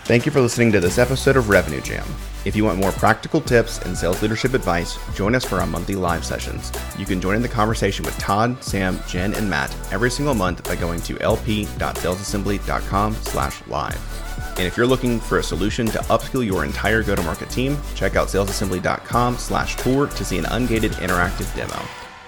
Thank 0.05 0.25
you 0.25 0.31
for 0.31 0.39
listening 0.39 0.71
to 0.71 0.79
this 0.79 0.97
episode 0.97 1.35
of 1.35 1.49
Revenue 1.49 1.81
Jam. 1.81 2.05
If 2.45 2.55
you 2.55 2.63
want 2.63 2.79
more 2.79 2.93
practical 2.93 3.41
tips 3.41 3.79
and 3.79 3.97
sales 3.97 4.21
leadership 4.21 4.53
advice, 4.53 4.97
join 5.13 5.35
us 5.35 5.43
for 5.43 5.59
our 5.59 5.67
monthly 5.67 5.95
live 5.95 6.23
sessions. 6.23 6.71
You 6.97 7.05
can 7.05 7.19
join 7.19 7.35
in 7.35 7.41
the 7.41 7.49
conversation 7.49 8.05
with 8.05 8.17
Todd, 8.17 8.63
Sam, 8.63 9.01
Jen, 9.05 9.33
and 9.33 9.49
Matt 9.49 9.75
every 9.91 10.09
single 10.09 10.33
month 10.33 10.63
by 10.63 10.77
going 10.77 11.01
to 11.01 11.17
lp.salesassembly.com 11.19 13.15
slash 13.15 13.67
live. 13.67 14.26
And 14.57 14.65
if 14.65 14.75
you're 14.75 14.87
looking 14.87 15.19
for 15.19 15.37
a 15.37 15.43
solution 15.43 15.85
to 15.87 15.99
upskill 15.99 16.45
your 16.45 16.65
entire 16.65 17.03
go-to-market 17.03 17.49
team, 17.51 17.77
check 17.93 18.15
out 18.15 18.27
salesassembly.com 18.27 19.37
slash 19.37 19.75
tour 19.75 20.07
to 20.07 20.25
see 20.25 20.39
an 20.39 20.45
ungated 20.45 20.91
interactive 20.93 21.55
demo. 21.55 21.79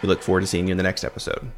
We 0.04 0.10
look 0.10 0.22
forward 0.22 0.42
to 0.42 0.48
seeing 0.48 0.68
you 0.68 0.72
in 0.72 0.78
the 0.78 0.84
next 0.84 1.04
episode. 1.04 1.50